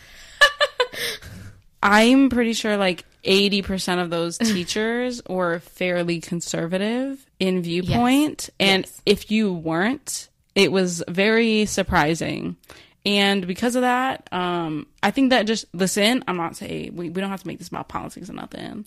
I'm 1.82 2.28
pretty 2.30 2.52
sure 2.52 2.76
like 2.76 3.04
80% 3.24 4.02
of 4.02 4.10
those 4.10 4.38
teachers 4.38 5.22
were 5.28 5.60
fairly 5.60 6.20
conservative 6.20 7.24
in 7.38 7.62
viewpoint. 7.62 8.50
And 8.58 8.84
Yes. 8.84 9.02
if 9.06 9.30
you 9.30 9.52
weren't, 9.52 10.28
it 10.54 10.72
was 10.72 11.02
very 11.08 11.66
surprising. 11.66 12.56
And 13.06 13.46
because 13.46 13.76
of 13.76 13.82
that, 13.82 14.28
um, 14.32 14.86
I 15.02 15.10
think 15.12 15.30
that 15.30 15.46
just, 15.46 15.64
listen, 15.72 16.24
I'm 16.26 16.36
not 16.36 16.56
saying, 16.56 16.96
we, 16.96 17.10
we 17.10 17.20
don't 17.20 17.30
have 17.30 17.42
to 17.42 17.46
make 17.46 17.58
this 17.58 17.68
about 17.68 17.88
politics 17.88 18.28
or 18.28 18.34
nothing. 18.34 18.84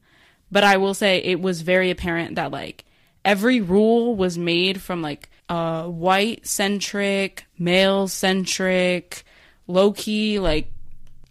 But 0.51 0.63
I 0.65 0.77
will 0.77 0.93
say 0.93 1.19
it 1.19 1.39
was 1.41 1.61
very 1.61 1.91
apparent 1.91 2.35
that 2.35 2.51
like 2.51 2.83
every 3.23 3.61
rule 3.61 4.15
was 4.15 4.37
made 4.37 4.81
from 4.81 5.01
like 5.01 5.29
uh, 5.47 5.83
white 5.85 6.45
centric, 6.45 7.45
male 7.57 8.07
centric, 8.09 9.23
low 9.67 9.93
key, 9.93 10.39
like 10.39 10.71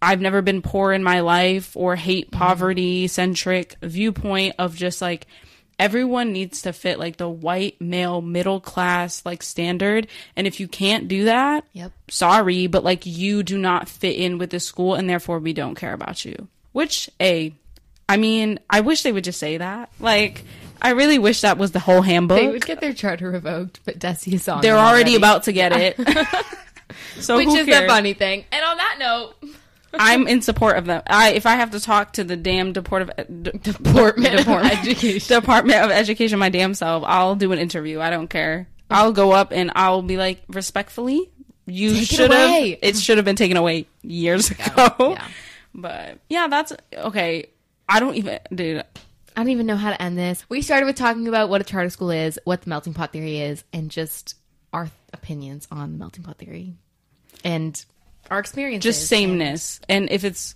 I've 0.03 0.21
never 0.21 0.43
been 0.43 0.63
poor 0.63 0.93
in 0.93 1.03
my 1.03 1.21
life 1.21 1.77
or 1.77 1.97
hate 1.97 2.31
mm-hmm. 2.31 2.39
poverty 2.39 3.07
centric 3.07 3.77
viewpoint 3.83 4.55
of 4.59 4.75
just 4.77 5.01
like 5.03 5.27
everyone 5.79 6.33
needs 6.33 6.63
to 6.63 6.73
fit 6.73 6.99
like 6.99 7.17
the 7.17 7.29
white 7.29 7.81
male 7.81 8.21
middle 8.21 8.61
class 8.61 9.25
like 9.25 9.43
standard 9.43 10.07
and 10.37 10.47
if 10.47 10.61
you 10.61 10.69
can't 10.69 11.09
do 11.09 11.25
that 11.25 11.65
Yep. 11.73 11.93
sorry 12.09 12.67
but 12.67 12.85
like 12.85 13.07
you 13.07 13.43
do 13.43 13.57
not 13.57 13.89
fit 13.89 14.17
in 14.17 14.37
with 14.37 14.51
this 14.51 14.67
school 14.67 14.95
and 14.95 15.09
therefore 15.09 15.39
we 15.39 15.55
don't 15.55 15.77
care 15.77 15.95
about 15.95 16.23
you 16.23 16.49
which 16.73 17.09
a 17.19 17.55
i 18.11 18.19
mean 18.19 18.61
i 18.69 18.81
wish 18.83 19.03
they 19.05 19.13
would 19.13 19.25
just 19.25 19.39
say 19.39 19.57
that 19.57 19.91
like 20.01 20.45
i 20.83 20.91
really 20.91 21.19
wish 21.19 21.41
that 21.41 21.57
was 21.57 21.73
the 21.73 21.79
whole 21.81 22.03
handbook 22.03 22.39
they 22.39 22.49
would 22.49 22.67
get 22.67 22.83
their 22.83 22.93
charter 22.93 23.31
revoked, 23.31 23.81
but 23.87 23.99
DESE 23.99 24.29
is 24.29 24.49
on. 24.49 24.61
they're 24.61 24.77
already 24.77 25.15
about 25.15 25.45
to 25.45 25.53
get 25.53 25.73
it 25.73 25.97
so 27.21 27.37
which 27.37 27.49
is 27.49 27.67
cares? 27.67 27.83
the 27.83 27.87
funny 27.89 28.15
thing. 28.15 28.45
And 28.53 28.65
on 28.65 28.77
that 28.77 28.97
note, 28.99 29.35
I'm 29.95 30.27
in 30.29 30.43
support 30.43 30.77
of 30.77 30.87
them. 30.87 31.03
I 31.07 31.31
if 31.33 31.47
I 31.47 31.57
have 31.57 31.71
to 31.73 31.81
talk 31.81 32.13
to 32.15 32.25
the 32.25 32.37
damn 32.37 32.73
Department 32.73 33.19
of 33.19 33.25
uh, 33.27 33.51
D- 33.51 33.59
Department 33.59 34.37
Department- 34.39 34.79
Education. 34.81 35.41
Department 35.41 35.85
of 35.85 35.91
Education 35.91 36.39
my 36.39 36.49
damn 36.49 36.75
self, 36.75 37.03
I'll 37.07 37.35
do 37.37 37.53
an 37.53 37.59
interview. 37.59 38.01
I 38.01 38.11
don't 38.11 38.29
care. 38.29 38.69
I'll 38.91 39.13
go 39.13 39.33
up 39.33 39.53
and 39.53 39.71
I'll 39.75 40.03
be 40.03 40.17
like, 40.17 40.43
respectfully, 40.49 41.31
you 41.67 41.93
Take 41.95 42.03
it 42.03 42.07
should 42.07 42.31
have. 42.33 42.79
It 42.83 42.97
should 42.97 43.19
have 43.19 43.25
been 43.25 43.37
taken 43.37 43.57
away 43.57 43.87
years 44.03 44.51
ago. 44.51 44.95
yeah. 45.13 45.29
But 45.75 46.19
yeah, 46.29 46.49
that's 46.49 46.73
okay. 46.93 47.51
I 47.89 48.01
don't 48.01 48.17
even, 48.17 48.41
dude. 48.55 48.79
I 49.37 49.41
don't 49.41 49.51
even 49.51 49.67
know 49.67 49.77
how 49.77 49.91
to 49.91 50.03
end 50.03 50.19
this. 50.19 50.45
We 50.49 50.63
started 50.63 50.87
with 50.87 50.97
talking 50.97 51.29
about 51.29 51.49
what 51.49 51.61
a 51.61 51.65
charter 51.65 51.91
school 51.91 52.11
is, 52.11 52.39
what 52.45 52.63
the 52.63 52.71
melting 52.71 52.95
pot 52.95 53.13
theory 53.13 53.39
is, 53.39 53.63
and 53.73 53.91
just 53.91 54.35
our 54.73 54.89
opinions 55.13 55.69
on 55.71 55.93
the 55.93 55.99
melting 55.99 56.25
pot 56.25 56.39
theory 56.39 56.75
and 57.45 57.85
our 58.31 58.39
experiences. 58.39 58.97
Just 58.97 59.09
sameness. 59.09 59.81
And 59.89 60.11
if 60.11 60.25
it's, 60.25 60.55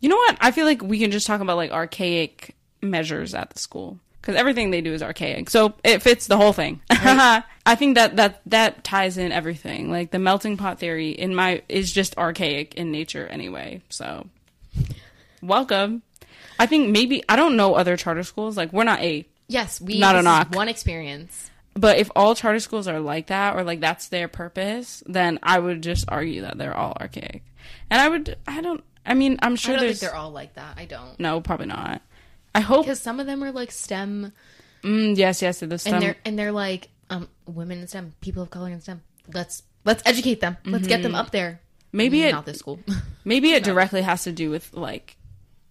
you 0.00 0.08
know 0.08 0.16
what? 0.16 0.36
I 0.40 0.50
feel 0.50 0.66
like 0.66 0.82
we 0.82 0.98
can 0.98 1.10
just 1.10 1.26
talk 1.26 1.40
about 1.40 1.56
like 1.56 1.70
archaic 1.72 2.54
measures 2.82 3.34
at 3.34 3.50
the 3.50 3.58
school 3.58 3.98
because 4.20 4.36
everything 4.36 4.70
they 4.70 4.80
do 4.82 4.92
is 4.92 5.02
archaic. 5.02 5.48
So 5.50 5.74
it 5.82 6.02
fits 6.02 6.26
the 6.26 6.36
whole 6.36 6.52
thing. 6.52 6.80
I 6.90 7.74
think 7.76 7.94
that 7.96 8.16
that 8.16 8.42
that 8.46 8.84
ties 8.84 9.18
in 9.18 9.32
everything. 9.32 9.90
Like 9.90 10.10
the 10.10 10.18
melting 10.18 10.56
pot 10.56 10.78
theory 10.78 11.10
in 11.10 11.34
my 11.34 11.62
is 11.68 11.90
just 11.90 12.16
archaic 12.18 12.74
in 12.74 12.92
nature 12.92 13.26
anyway. 13.26 13.82
So 13.88 14.26
welcome. 15.42 16.02
I 16.58 16.66
think 16.66 16.90
maybe 16.90 17.22
I 17.28 17.36
don't 17.36 17.56
know 17.56 17.74
other 17.74 17.96
charter 17.96 18.22
schools. 18.22 18.56
Like 18.56 18.72
we're 18.72 18.84
not 18.84 19.00
a 19.00 19.26
Yes, 19.48 19.80
we 19.80 19.98
Not 20.00 20.16
a 20.16 20.22
knock. 20.22 20.54
one 20.56 20.68
experience. 20.68 21.50
But 21.76 21.98
if 21.98 22.10
all 22.16 22.34
charter 22.34 22.58
schools 22.58 22.88
are 22.88 23.00
like 23.00 23.26
that 23.26 23.54
or 23.54 23.62
like 23.62 23.80
that's 23.80 24.08
their 24.08 24.28
purpose, 24.28 25.02
then 25.06 25.38
I 25.42 25.58
would 25.58 25.82
just 25.82 26.06
argue 26.08 26.42
that 26.42 26.56
they're 26.58 26.76
all 26.76 26.96
archaic. 26.98 27.44
And 27.90 28.00
I 28.00 28.08
would 28.08 28.36
I 28.48 28.60
don't 28.62 28.82
I 29.04 29.14
mean, 29.14 29.38
I'm 29.42 29.54
sure 29.56 29.74
I 29.74 29.78
don't 29.78 29.88
think 29.88 30.00
they're 30.00 30.14
all 30.14 30.32
like 30.32 30.54
that. 30.54 30.74
I 30.76 30.86
don't. 30.86 31.18
No, 31.20 31.40
probably 31.40 31.66
not. 31.66 32.02
I 32.54 32.60
hope 32.60 32.86
Because 32.86 33.00
some 33.00 33.20
of 33.20 33.26
them 33.26 33.44
are 33.44 33.52
like 33.52 33.70
STEM 33.70 34.32
mm, 34.82 35.16
yes, 35.16 35.42
yes, 35.42 35.60
the 35.60 35.78
STEM 35.78 35.94
and 35.94 36.02
they're 36.02 36.16
and 36.24 36.38
they're 36.38 36.52
like 36.52 36.88
um 37.10 37.28
women 37.46 37.80
in 37.80 37.88
STEM, 37.88 38.14
people 38.20 38.42
of 38.42 38.50
color 38.50 38.70
in 38.70 38.80
STEM. 38.80 39.02
Let's 39.32 39.62
let's 39.84 40.02
educate 40.06 40.40
them. 40.40 40.56
Let's 40.64 40.86
get 40.86 41.02
them 41.02 41.14
up 41.14 41.30
there. 41.30 41.60
maybe 41.92 42.22
it 42.22 42.32
not 42.32 42.46
this 42.46 42.58
school. 42.58 42.80
maybe 43.24 43.52
it 43.52 43.64
directly 43.64 44.02
has 44.02 44.24
to 44.24 44.32
do 44.32 44.50
with 44.50 44.72
like 44.72 45.16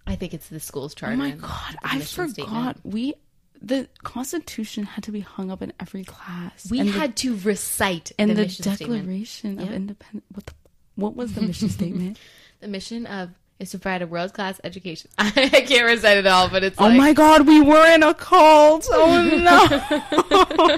I 0.08 0.16
think 0.16 0.36
it's 0.36 0.50
the 0.50 0.60
school's 0.60 0.94
charter. 0.94 1.16
Oh 1.16 1.18
my 1.18 1.32
god, 1.32 1.78
I 1.84 2.00
forgot 2.00 2.30
statement. 2.30 2.86
we 2.86 3.16
the 3.62 3.88
constitution 4.04 4.84
had 4.84 5.04
to 5.06 5.12
be 5.12 5.22
hung 5.22 5.50
up 5.52 5.62
in 5.62 5.74
every 5.80 6.04
class. 6.04 6.70
We 6.70 6.80
and 6.80 6.90
the, 6.90 6.94
had 6.94 7.16
to 7.18 7.36
recite 7.38 8.12
and 8.20 8.30
the, 8.30 8.36
the, 8.36 8.42
mission 8.44 8.64
statement. 8.64 9.02
declaration 9.04 9.60
of 9.60 9.70
Yeah. 9.70 9.76
independence 9.76 10.26
what 10.34 10.46
the, 10.46 10.54
what 10.96 11.16
was 11.16 11.34
the 11.34 11.42
mission 11.42 11.70
statement? 11.78 12.18
The 12.62 12.68
mission 12.68 13.06
of 13.06 13.30
is 13.60 13.72
to 13.72 13.80
provide 13.80 14.02
a 14.02 14.08
world 14.08 14.34
class 14.34 14.60
education. 14.66 15.10
I 15.18 15.32
can't 15.32 15.86
recite 15.86 16.18
it 16.18 16.28
all, 16.28 16.50
but 16.50 16.64
it's 16.64 16.80
Oh 16.80 16.86
like 16.88 16.98
my 16.98 17.14
god, 17.14 17.48
we 17.48 17.62
were 17.62 17.86
in 17.94 18.04
a 18.04 18.14
cult. 18.14 18.88
Oh 18.92 20.78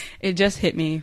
it 0.20 0.34
just 0.34 0.58
hit 0.58 0.76
me. 0.76 1.02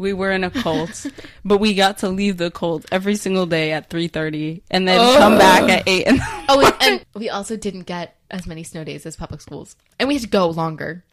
We 0.00 0.12
were 0.12 0.32
in 0.32 0.44
a 0.44 0.50
cult, 0.50 1.06
but 1.44 1.58
we 1.58 1.74
got 1.74 1.98
to 1.98 2.08
leave 2.08 2.38
the 2.38 2.50
cult 2.50 2.86
every 2.90 3.16
single 3.16 3.46
day 3.46 3.72
at 3.72 3.90
3:30 3.90 4.62
and 4.70 4.88
then 4.88 4.98
oh. 4.98 5.16
come 5.18 5.36
back 5.36 5.68
at 5.68 5.86
8 5.86 6.06
and 6.06 6.18
Oh, 6.48 6.60
and, 6.60 6.74
and 6.80 7.06
we 7.14 7.28
also 7.28 7.56
didn't 7.56 7.82
get 7.82 8.16
as 8.30 8.46
many 8.46 8.62
snow 8.64 8.82
days 8.82 9.04
as 9.04 9.16
public 9.16 9.40
schools, 9.40 9.76
and 9.98 10.08
we 10.08 10.14
had 10.14 10.22
to 10.22 10.28
go 10.28 10.48
longer. 10.48 11.04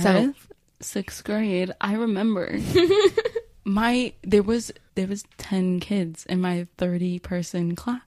So- 0.00 0.32
sixth 0.80 1.24
grade, 1.24 1.72
I 1.80 1.94
remember 1.94 2.58
my 3.64 4.12
there 4.22 4.42
was 4.42 4.72
there 4.94 5.06
was 5.06 5.24
ten 5.38 5.80
kids 5.80 6.26
in 6.26 6.40
my 6.40 6.66
thirty 6.76 7.18
person 7.18 7.76
class, 7.76 8.00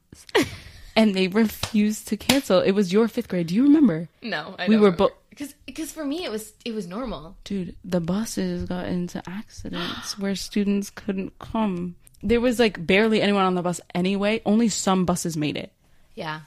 and 0.96 1.16
they 1.16 1.28
refused 1.28 2.08
to 2.10 2.18
cancel. 2.18 2.60
It 2.60 2.72
was 2.72 2.92
your 2.92 3.08
fifth 3.08 3.30
grade. 3.30 3.48
Do 3.48 3.56
you 3.56 3.64
remember, 3.64 4.10
No, 4.22 4.56
I 4.58 4.68
We 4.68 4.78
were 4.78 4.92
remember. 4.92 5.14
Because 5.36 5.54
because 5.66 5.92
for 5.92 6.06
me 6.06 6.24
it 6.24 6.32
was 6.32 6.54
it 6.64 6.74
was 6.74 6.88
normal. 6.88 7.36
dude? 7.44 7.76
The 7.84 8.00
buses 8.00 8.68
got 8.68 8.88
into 8.88 9.22
accidents 9.28 10.18
where 10.20 10.36
students 10.36 10.90
couldn't 10.90 11.38
come. 11.40 11.96
There 12.24 12.42
was 12.42 12.60
like 12.60 12.86
barely 12.86 13.22
anyone 13.22 13.46
on 13.46 13.56
the 13.56 13.62
bus 13.62 13.82
anyway. 13.94 14.42
Only 14.46 14.70
some 14.70 15.06
buses 15.06 15.38
made 15.38 15.58
it. 15.58 15.72
Yeah, 16.16 16.42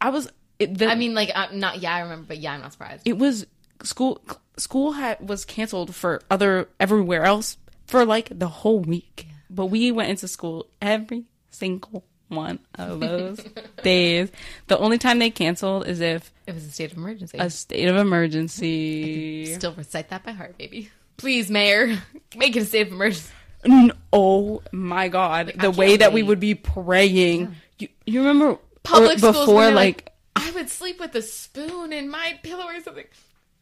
I 0.00 0.10
was. 0.10 0.30
It, 0.58 0.78
the, 0.78 0.86
I 0.86 0.94
mean, 0.94 1.14
like 1.14 1.30
I'm 1.34 1.58
not. 1.58 1.80
Yeah, 1.80 1.94
I 1.94 2.00
remember, 2.00 2.26
but 2.28 2.38
yeah, 2.38 2.52
I'm 2.52 2.60
not 2.60 2.72
surprised. 2.72 3.02
it 3.04 3.18
was 3.18 3.46
school 3.82 4.22
school 4.56 4.92
had 4.92 5.26
was 5.26 5.44
canceled 5.44 5.94
for 5.94 6.20
other 6.30 6.68
everywhere 6.78 7.24
else 7.24 7.56
for 7.86 8.04
like 8.04 8.28
the 8.36 8.48
whole 8.48 8.80
week 8.80 9.28
but 9.50 9.66
we 9.66 9.92
went 9.92 10.10
into 10.10 10.26
school 10.28 10.66
every 10.80 11.24
single 11.50 12.04
one 12.28 12.58
of 12.74 13.00
those 13.00 13.40
days 13.82 14.30
the 14.66 14.78
only 14.78 14.98
time 14.98 15.18
they 15.18 15.30
canceled 15.30 15.86
is 15.86 16.00
if 16.00 16.32
It 16.46 16.54
was 16.54 16.64
a 16.66 16.70
state 16.70 16.90
of 16.92 16.98
emergency. 16.98 17.38
a 17.38 17.48
state 17.50 17.88
of 17.88 17.96
emergency 17.96 19.54
Still 19.54 19.72
recite 19.74 20.08
that 20.10 20.24
by 20.24 20.32
heart, 20.32 20.56
baby. 20.58 20.90
Please, 21.16 21.50
Mayor, 21.50 21.96
make 22.36 22.56
it 22.56 22.62
a 22.62 22.64
state 22.66 22.86
of 22.88 22.92
emergency. 22.92 23.32
N- 23.64 23.92
oh 24.12 24.62
my 24.72 25.08
god 25.08 25.48
the 25.48 25.52
can't 25.54 25.76
way 25.76 25.96
that 25.96 26.12
we 26.12 26.22
would 26.22 26.38
be 26.40 26.54
praying 26.54 27.54
you, 27.78 27.88
you 28.06 28.20
remember 28.20 28.58
Public 28.82 29.16
or- 29.16 29.18
schools 29.18 29.36
before 29.38 29.54
where 29.56 29.70
like 29.72 30.12
I 30.36 30.50
would 30.52 30.68
sleep 30.68 31.00
with 31.00 31.14
a 31.14 31.22
spoon 31.22 31.92
in 31.92 32.08
my 32.10 32.38
pillow 32.42 32.64
or 32.66 32.80
something. 32.82 33.06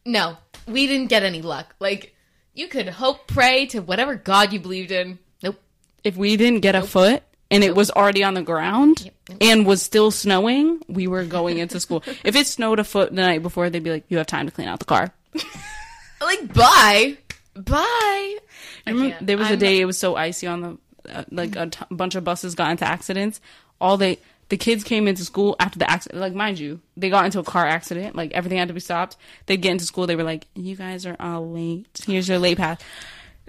No, 0.05 0.37
we 0.67 0.85
didn't 0.87 1.07
get 1.07 1.23
any 1.23 1.41
luck. 1.41 1.73
Like 1.79 2.13
you 2.53 2.67
could 2.67 2.87
hope, 2.89 3.25
pray 3.27 3.65
to 3.67 3.79
whatever 3.79 4.15
god 4.15 4.51
you 4.53 4.59
believed 4.59 4.91
in. 4.91 5.17
Nope. 5.41 5.59
if 6.03 6.15
we 6.17 6.35
didn't 6.37 6.59
get 6.59 6.75
a 6.75 6.81
foot 6.83 7.23
and 7.55 7.63
it 7.63 7.75
was 7.75 7.89
already 7.91 8.23
on 8.23 8.33
the 8.35 8.41
ground 8.43 9.05
Yep. 9.05 9.37
and 9.41 9.65
was 9.65 9.81
still 9.81 10.11
snowing, 10.11 10.79
we 10.87 11.07
were 11.07 11.23
going 11.25 11.57
into 11.57 11.79
school. 11.79 12.03
if 12.23 12.35
it 12.35 12.45
snowed 12.47 12.79
a 12.79 12.83
foot 12.83 13.09
the 13.09 13.21
night 13.21 13.41
before, 13.41 13.69
they'd 13.69 13.83
be 13.83 13.91
like, 13.91 14.05
"You 14.09 14.17
have 14.17 14.27
time 14.27 14.45
to 14.45 14.51
clean 14.51 14.67
out 14.67 14.79
the 14.79 14.85
car." 14.85 15.11
Like 16.21 16.53
bye, 16.53 17.17
bye. 17.55 18.37
Remember, 18.87 19.17
there 19.21 19.37
was 19.37 19.47
a 19.47 19.51
I'm- 19.51 19.59
day 19.59 19.79
it 19.81 19.85
was 19.85 19.97
so 19.97 20.15
icy 20.15 20.47
on 20.47 20.61
the 20.61 20.77
uh, 21.13 21.23
like 21.29 21.55
a 21.55 21.67
t- 21.67 21.85
bunch 21.91 22.15
of 22.15 22.23
buses 22.23 22.55
got 22.55 22.71
into 22.71 22.85
accidents. 22.85 23.41
All 23.81 23.97
they 23.97 24.17
the 24.49 24.57
kids 24.57 24.83
came 24.83 25.07
into 25.07 25.23
school 25.23 25.55
after 25.59 25.77
the 25.77 25.89
accident. 25.91 26.21
Like 26.21 26.33
mind 26.33 26.57
you, 26.57 26.79
they 26.97 27.09
got 27.09 27.25
into 27.25 27.39
a 27.39 27.43
car 27.43 27.65
accident. 27.67 28.15
Like 28.15 28.31
everything 28.31 28.57
had 28.57 28.69
to 28.69 28.73
be 28.73 28.79
stopped. 28.79 29.17
They'd 29.45 29.61
get 29.61 29.71
into 29.71 29.85
school. 29.85 30.07
They 30.07 30.15
were 30.15 30.23
like, 30.23 30.47
"You 30.55 30.75
guys 30.75 31.05
are 31.05 31.15
all 31.19 31.47
late. 31.51 31.85
Here's 32.07 32.27
your 32.29 32.39
late 32.39 32.57
pass." 32.57 32.79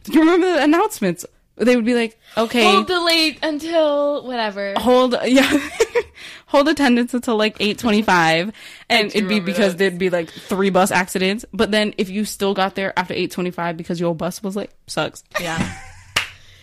Do 0.02 0.12
you 0.12 0.20
remember 0.20 0.46
the 0.54 0.62
announcements? 0.64 1.24
They 1.56 1.74
would 1.76 1.84
be 1.84 1.94
like, 1.94 2.18
okay, 2.36 2.62
Hold 2.64 2.86
the 2.88 3.00
late 3.00 3.38
until 3.42 4.24
whatever. 4.26 4.74
hold 4.76 5.14
yeah 5.24 5.68
hold 6.46 6.68
attendance 6.68 7.14
until 7.14 7.36
like 7.36 7.58
8.25 7.58 8.52
and 8.90 9.08
it'd 9.08 9.28
be 9.28 9.40
because 9.40 9.72
those. 9.72 9.76
there'd 9.76 9.98
be 9.98 10.10
like 10.10 10.30
three 10.30 10.70
bus 10.70 10.90
accidents 10.90 11.44
but 11.52 11.70
then 11.70 11.94
if 11.98 12.08
you 12.10 12.24
still 12.24 12.52
got 12.54 12.74
there 12.74 12.92
after 12.98 13.14
8.25 13.14 13.76
because 13.76 13.98
your 13.98 14.14
bus 14.14 14.42
was 14.42 14.54
late 14.56 14.70
sucks 14.86 15.24
Yeah. 15.40 15.78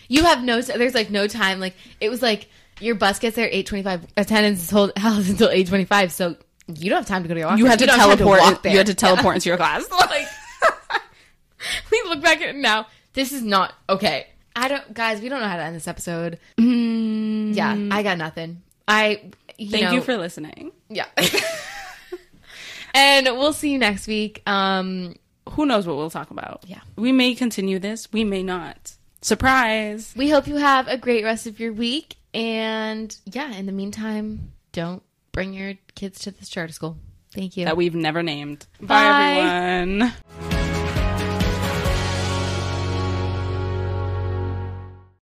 You 0.09 0.25
have 0.25 0.43
no. 0.43 0.61
There's 0.61 0.93
like 0.93 1.09
no 1.09 1.27
time. 1.27 1.59
Like 1.59 1.75
it 1.99 2.09
was 2.09 2.21
like 2.21 2.47
your 2.81 2.93
bus 2.93 3.17
gets 3.19 3.35
there 3.37 3.47
eight 3.51 3.65
twenty 3.65 3.83
five. 3.83 4.05
Attendance 4.17 4.61
is 4.61 4.69
hold 4.69 4.91
held 4.97 5.25
until 5.27 5.49
eight 5.49 5.67
twenty 5.67 5.85
five. 5.85 6.11
So 6.11 6.35
you 6.67 6.89
don't 6.89 6.99
have 6.99 7.07
time 7.07 7.23
to 7.23 7.27
go 7.29 7.33
to 7.33 7.39
your 7.39 7.47
office. 7.49 7.59
you 7.59 7.65
had 7.65 7.79
to 7.79 7.85
have 7.87 7.95
time 7.97 8.17
teleport 8.17 8.39
walk 8.41 8.61
there. 8.63 8.71
you 8.73 8.77
had 8.77 8.87
to 8.87 8.93
teleport 8.93 9.35
into 9.35 9.47
your 9.49 9.57
class 9.57 9.89
like 9.91 10.27
we 11.89 12.01
look 12.09 12.21
back 12.21 12.41
at 12.41 12.49
it 12.49 12.55
now. 12.57 12.87
This 13.13 13.31
is 13.31 13.43
not 13.43 13.73
okay. 13.89 14.27
I 14.55 14.67
don't, 14.67 14.93
guys. 14.93 15.21
We 15.21 15.29
don't 15.29 15.39
know 15.41 15.47
how 15.47 15.57
to 15.57 15.63
end 15.63 15.75
this 15.75 15.87
episode. 15.87 16.37
Yeah, 16.57 17.87
I 17.91 18.03
got 18.03 18.17
nothing. 18.17 18.61
I 18.87 19.31
you 19.57 19.67
Mm. 19.67 19.71
thank 19.71 19.83
know, 19.85 19.91
you 19.93 20.01
for 20.01 20.17
listening 20.17 20.71
yeah. 20.89 21.05
and 22.93 23.25
we'll 23.37 23.53
see 23.53 23.71
you 23.71 23.77
next 23.79 24.07
week. 24.07 24.41
Um, 24.47 25.15
who 25.51 25.65
knows 25.65 25.85
what 25.87 25.95
we'll 25.95 26.09
talk 26.09 26.31
about 26.31 26.63
Yeah. 26.67 26.79
we 26.95 27.11
may 27.11 27.35
continue 27.35 27.77
this 27.79 28.11
we 28.11 28.23
may 28.23 28.41
not 28.43 28.93
surprise 29.21 30.13
we 30.17 30.29
hope 30.29 30.47
you 30.47 30.55
have 30.57 30.87
a 30.87 30.97
great 30.97 31.23
rest 31.23 31.45
of 31.47 31.59
your 31.59 31.71
week. 31.73 32.15
And 32.33 33.15
yeah, 33.25 33.51
in 33.53 33.67
the 33.67 33.71
meantime, 33.71 34.53
don't 34.71 35.03
bring 35.31 35.53
your 35.53 35.73
kids 35.95 36.19
to 36.21 36.31
this 36.31 36.49
charter 36.49 36.73
school. 36.73 36.97
Thank 37.33 37.55
you. 37.57 37.65
that 37.65 37.77
we've 37.77 37.95
never 37.95 38.21
named 38.23 38.65
Bye. 38.81 38.87
bye 38.87 39.39
everyone 39.39 40.62